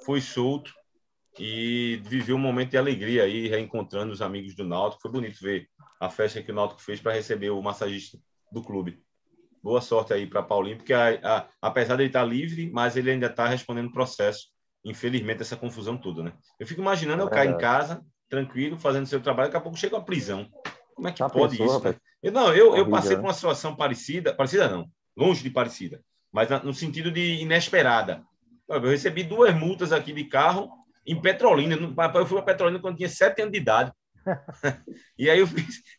[0.05, 0.73] foi solto
[1.39, 5.01] e viveu um momento de alegria aí, reencontrando os amigos do Náutico.
[5.01, 5.67] Foi bonito ver
[5.99, 8.17] a festa que o Náutico fez para receber o massagista
[8.51, 9.01] do clube.
[9.67, 13.11] Boa sorte aí para Paulinho, porque a, a, apesar de ele estar livre, mas ele
[13.11, 14.47] ainda está respondendo processo.
[14.85, 16.31] Infelizmente, essa confusão toda, né?
[16.57, 19.77] Eu fico imaginando é eu cair em casa, tranquilo, fazendo seu trabalho, daqui a pouco
[19.77, 20.47] chega a prisão.
[20.95, 21.85] Como é que Já pode pensou, isso?
[21.85, 21.95] Né?
[22.23, 26.01] Eu, não, eu, eu passei por uma situação parecida, parecida não, longe de parecida,
[26.31, 28.23] mas no sentido de inesperada.
[28.69, 30.71] Eu recebi duas multas aqui de carro
[31.05, 31.75] em Petrolina.
[31.75, 33.91] Eu fui para Petrolina quando tinha sete anos de idade.
[35.19, 35.47] e aí eu,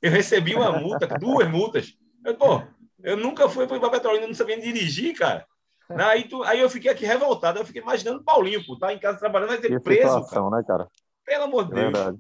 [0.01, 1.93] eu recebi uma multa, duas multas.
[2.25, 2.63] Eu, pô,
[3.03, 5.47] eu nunca fui para Petrolina, não sabia dirigir, cara.
[5.91, 9.19] Aí, tu, aí eu fiquei aqui revoltado, eu fiquei imaginando Paulinho, pô, tá em casa
[9.19, 10.03] trabalhando, vai ter preso.
[10.03, 10.57] Situação, cara.
[10.57, 10.89] né, cara?
[11.25, 11.93] Pelo amor de Deus.
[11.93, 12.19] Verdade.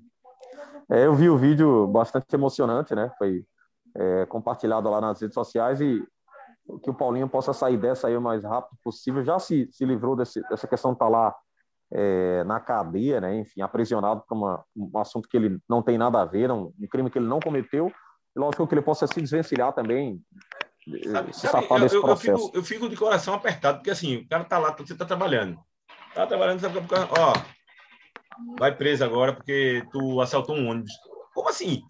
[0.90, 3.12] É, eu vi o vídeo bastante emocionante, né?
[3.18, 3.44] Foi
[3.94, 6.02] é, compartilhado lá nas redes sociais e
[6.82, 9.22] que o Paulinho possa sair dessa aí o mais rápido possível.
[9.22, 11.34] Já se, se livrou desse, dessa questão de estar tá lá
[11.92, 13.38] é, na cadeia, né?
[13.38, 16.88] Enfim, aprisionado por uma, um assunto que ele não tem nada a ver, um, um
[16.88, 17.92] crime que ele não cometeu.
[18.34, 20.22] E lógico que ele possa se desvencilhar também,
[21.10, 24.44] sabe, sabe, eu, eu, eu, fico, eu fico de coração apertado, porque assim, o cara
[24.44, 25.58] tá lá, você tá trabalhando.
[26.14, 26.78] Tá trabalhando, sabe,
[27.18, 27.32] ó,
[28.58, 30.92] vai preso agora porque tu assaltou um ônibus.
[31.34, 31.82] Como assim?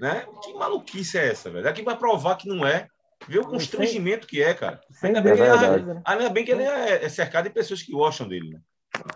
[0.00, 0.26] Né?
[0.42, 1.68] Que maluquice é essa, velho?
[1.68, 2.88] Aqui vai provar que não é.
[3.28, 4.80] Vê o constrangimento que é, cara.
[5.00, 7.92] Ainda bem, é ele, é, ainda bem que ele é, é cercado de pessoas que
[7.92, 8.60] gostam dele, né?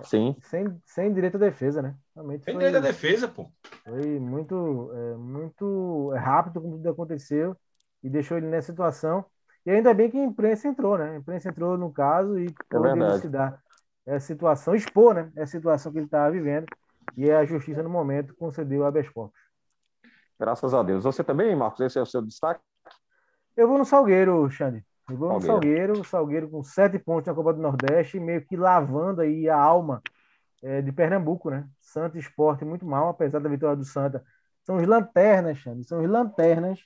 [0.05, 0.37] Sim.
[0.43, 1.95] Sem, sem direito à defesa, né?
[2.15, 3.51] Realmente sem foi, direito à defesa, pô.
[3.85, 7.57] Foi muito, é, muito rápido como tudo aconteceu
[8.03, 9.25] e deixou ele nessa situação.
[9.65, 11.11] E ainda bem que a imprensa entrou, né?
[11.11, 13.63] A imprensa entrou no caso e pôde é elucidar
[14.07, 16.67] essa situação, expor né, essa situação que ele estava vivendo,
[17.17, 19.41] e a justiça, no momento, concedeu habeas corpus.
[20.39, 21.03] Graças a Deus.
[21.03, 21.81] Você também, Marcos?
[21.81, 22.61] Esse é o seu destaque?
[23.57, 24.85] Eu vou no Salgueiro, Xande.
[25.09, 29.23] Eu vou no Salgueiro, Salgueiro com sete pontos na Copa do Nordeste, meio que lavando
[29.23, 30.03] aí a alma
[30.63, 31.67] é, de Pernambuco, né?
[31.81, 34.23] Santa Esporte muito mal, apesar da vitória do Santa.
[34.65, 36.81] São os lanternas, Xande, são os lanternas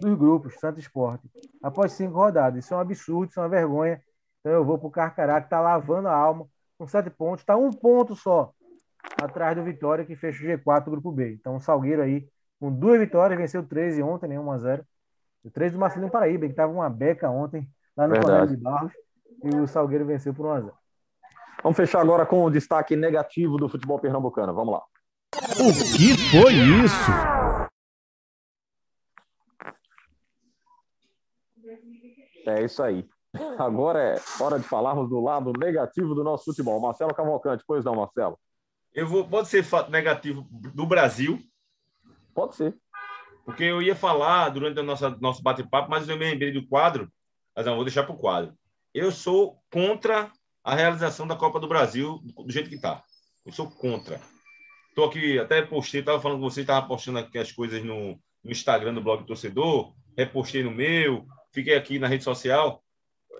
[0.00, 1.30] dos grupos, Santa Esporte.
[1.62, 2.64] Após cinco rodadas.
[2.64, 4.00] Isso é um absurdo, isso é uma vergonha.
[4.40, 6.46] Então eu vou para o Carcará, que está lavando a alma,
[6.78, 8.52] com sete pontos, está um ponto só
[9.20, 11.32] atrás do Vitória, que fecha o G4 do Grupo B.
[11.32, 12.26] Então o Salgueiro aí,
[12.58, 14.36] com duas vitórias, venceu 13 ontem, né?
[14.36, 14.82] 1x0.
[15.44, 18.92] O 3 do Marcelinho Paraíba, que estava uma beca ontem lá no Correio de Barros,
[19.42, 20.70] e o Salgueiro venceu por 1x0.
[21.62, 24.54] Vamos fechar agora com o destaque negativo do futebol pernambucano.
[24.54, 24.82] Vamos lá.
[25.58, 27.39] O que foi isso?
[32.46, 33.08] É isso aí.
[33.58, 36.80] Agora é hora de falarmos do lado negativo do nosso futebol.
[36.80, 38.38] Marcelo Cavalcante, pois não, Marcelo?
[38.92, 41.38] Eu vou, pode ser fato negativo do Brasil?
[42.34, 42.76] Pode ser.
[43.44, 47.10] Porque eu ia falar durante o nosso, nosso bate-papo, mas eu me lembrei do quadro,
[47.54, 48.54] mas não, vou deixar para o quadro.
[48.92, 50.30] Eu sou contra
[50.64, 53.02] a realização da Copa do Brasil do jeito que está.
[53.46, 54.20] Eu sou contra.
[54.88, 58.50] Estou aqui, até postei, estava falando com você, estava postando aqui as coisas no, no
[58.50, 62.82] Instagram do blog do torcedor, repostei no meu, fiquei aqui na rede social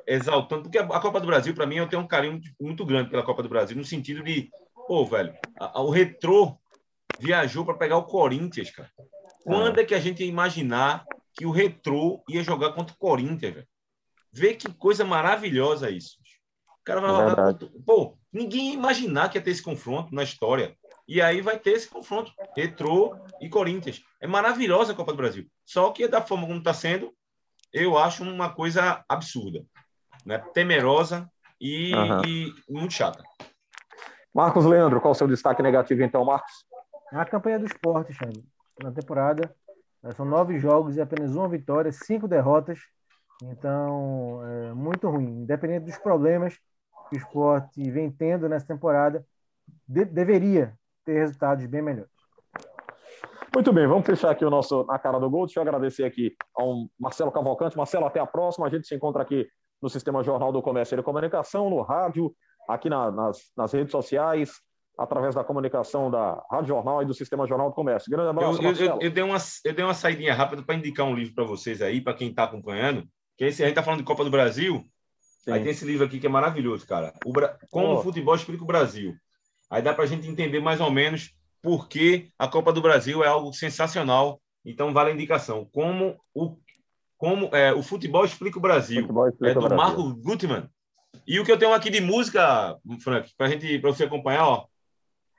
[0.06, 3.10] exaltando, porque a Copa do Brasil, para mim, eu tenho um carinho muito, muito, grande
[3.10, 4.50] pela Copa do Brasil, no sentido de,
[4.86, 6.58] pô, velho, a, a, o Retrô
[7.18, 8.90] viajou para pegar o Corinthians, cara.
[9.44, 9.82] Quando é.
[9.82, 11.04] é que a gente ia imaginar
[11.34, 13.68] que o Retrô ia jogar contra o Corinthians, velho?
[14.32, 16.16] Vê que coisa maravilhosa isso.
[16.80, 17.70] O cara vai é contra...
[17.84, 20.76] Pô, ninguém ia imaginar que ia ter esse confronto na história.
[21.06, 24.00] E aí vai ter esse confronto, Retrô e Corinthians.
[24.20, 25.46] É maravilhosa a Copa do Brasil.
[25.64, 27.12] Só que da forma como está sendo,
[27.72, 29.64] eu acho uma coisa absurda,
[30.24, 30.38] né?
[30.52, 32.22] temerosa e, uhum.
[32.24, 33.22] e muito chata.
[34.34, 36.64] Marcos Leandro, qual o seu destaque negativo então, Marcos?
[37.12, 38.44] A campanha do esporte, Xande.
[38.80, 39.54] Na temporada,
[40.16, 42.78] são nove jogos e apenas uma vitória, cinco derrotas.
[43.42, 45.42] Então, é muito ruim.
[45.42, 46.54] Independente dos problemas
[47.08, 49.26] que o esporte vem tendo nessa temporada,
[49.86, 52.19] de deveria ter resultados bem melhores.
[53.52, 55.46] Muito bem, vamos fechar aqui o nosso Na Cara do Gol.
[55.46, 57.76] Deixa eu agradecer aqui ao Marcelo Cavalcante.
[57.76, 58.66] Marcelo, até a próxima.
[58.66, 59.46] A gente se encontra aqui
[59.82, 62.32] no Sistema Jornal do Comércio e Comunicação, no rádio,
[62.68, 64.52] aqui na, nas, nas redes sociais,
[64.96, 68.10] através da comunicação da Rádio Jornal e do Sistema Jornal do Comércio.
[68.10, 71.06] Grande abraço, eu, eu, eu, eu dei uma, eu dei uma saidinha rápida para indicar
[71.06, 73.04] um livro para vocês aí, para quem está acompanhando,
[73.36, 74.84] que esse, a gente está falando de Copa do Brasil,
[75.40, 75.52] Sim.
[75.52, 77.12] aí tem esse livro aqui que é maravilhoso, cara.
[77.24, 77.32] O,
[77.68, 77.98] Como oh.
[77.98, 79.14] o futebol explica o Brasil.
[79.68, 83.28] Aí dá para a gente entender mais ou menos porque a Copa do Brasil é
[83.28, 84.40] algo sensacional.
[84.64, 85.66] Então, vale a indicação.
[85.72, 86.56] Como o,
[87.16, 89.02] como, é, o futebol explica o Brasil.
[89.02, 90.68] Explica é do Marco Gutmann.
[91.26, 94.66] E o que eu tenho aqui de música, Frank, para gente, para você acompanhar, ó.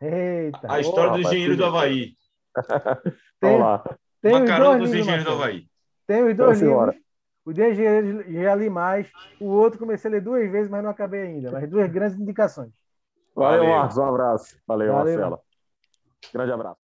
[0.02, 2.16] Eita, a história dos engenheiros do Havaí.
[3.42, 3.84] Vamos lá.
[4.22, 5.68] Tem Macarão dos engenheiros do Havaí.
[6.08, 6.96] Tem os dois livros.
[7.44, 9.08] O de engenheiros já li mais.
[9.40, 11.52] O outro comecei a ler duas vezes, mas não acabei ainda.
[11.52, 12.72] Mas duas grandes indicações.
[13.36, 13.98] Valeu, Marcos.
[13.98, 14.58] Um abraço.
[14.68, 15.20] Valeu, Valeu.
[15.20, 15.40] Marcelo.
[16.34, 16.81] Grande abraço.